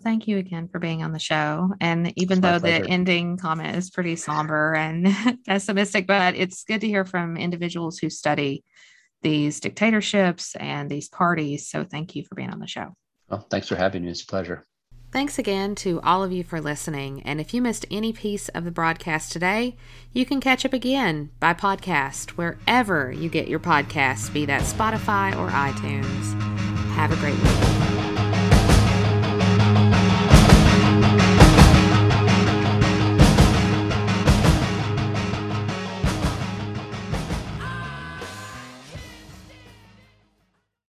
Thank 0.03 0.29
you 0.29 0.39
again 0.39 0.69
for 0.69 0.79
being 0.79 1.03
on 1.03 1.13
the 1.13 1.19
show. 1.19 1.73
And 1.81 2.13
even 2.17 2.41
though 2.41 2.59
the 2.59 2.87
ending 2.89 3.37
comment 3.37 3.77
is 3.77 3.91
pretty 3.91 4.17
somber 4.17 4.75
and 4.75 5.09
pessimistic, 5.47 6.07
but 6.07 6.35
it's 6.37 6.65
good 6.65 6.81
to 6.81 6.87
hear 6.87 7.05
from 7.05 7.37
individuals 7.37 7.99
who 7.99 8.09
study 8.09 8.65
these 9.23 9.61
dictatorships 9.61 10.57
and 10.57 10.89
these 10.89 11.09
parties. 11.09 11.69
So 11.69 11.85
thank 11.85 12.15
you 12.15 12.25
for 12.25 12.35
being 12.35 12.51
on 12.51 12.61
the 12.61 12.67
show. 12.67 12.95
Well, 13.29 13.47
thanks 13.51 13.69
for 13.69 13.77
having 13.77 14.05
me. 14.05 14.11
It's 14.11 14.23
a 14.23 14.27
pleasure. 14.27 14.65
Thanks 15.13 15.41
again 15.41 15.75
to 15.77 16.01
all 16.03 16.23
of 16.23 16.31
you 16.31 16.45
for 16.45 16.61
listening. 16.61 17.23
And 17.23 17.41
if 17.41 17.53
you 17.53 17.61
missed 17.61 17.85
any 17.91 18.13
piece 18.13 18.49
of 18.51 18.65
the 18.65 18.71
broadcast 18.71 19.33
today, 19.33 19.77
you 20.13 20.25
can 20.25 20.41
catch 20.41 20.65
up 20.65 20.73
again 20.73 21.31
by 21.41 21.53
podcast 21.53 22.31
wherever 22.31 23.11
you 23.11 23.29
get 23.29 23.49
your 23.49 23.59
podcasts, 23.59 24.33
be 24.33 24.47
that 24.47 24.63
Spotify 24.63 25.37
or 25.37 25.49
iTunes. 25.49 26.41
Have 26.93 27.11
a 27.11 27.17
great 27.17 27.35
week. 27.43 28.20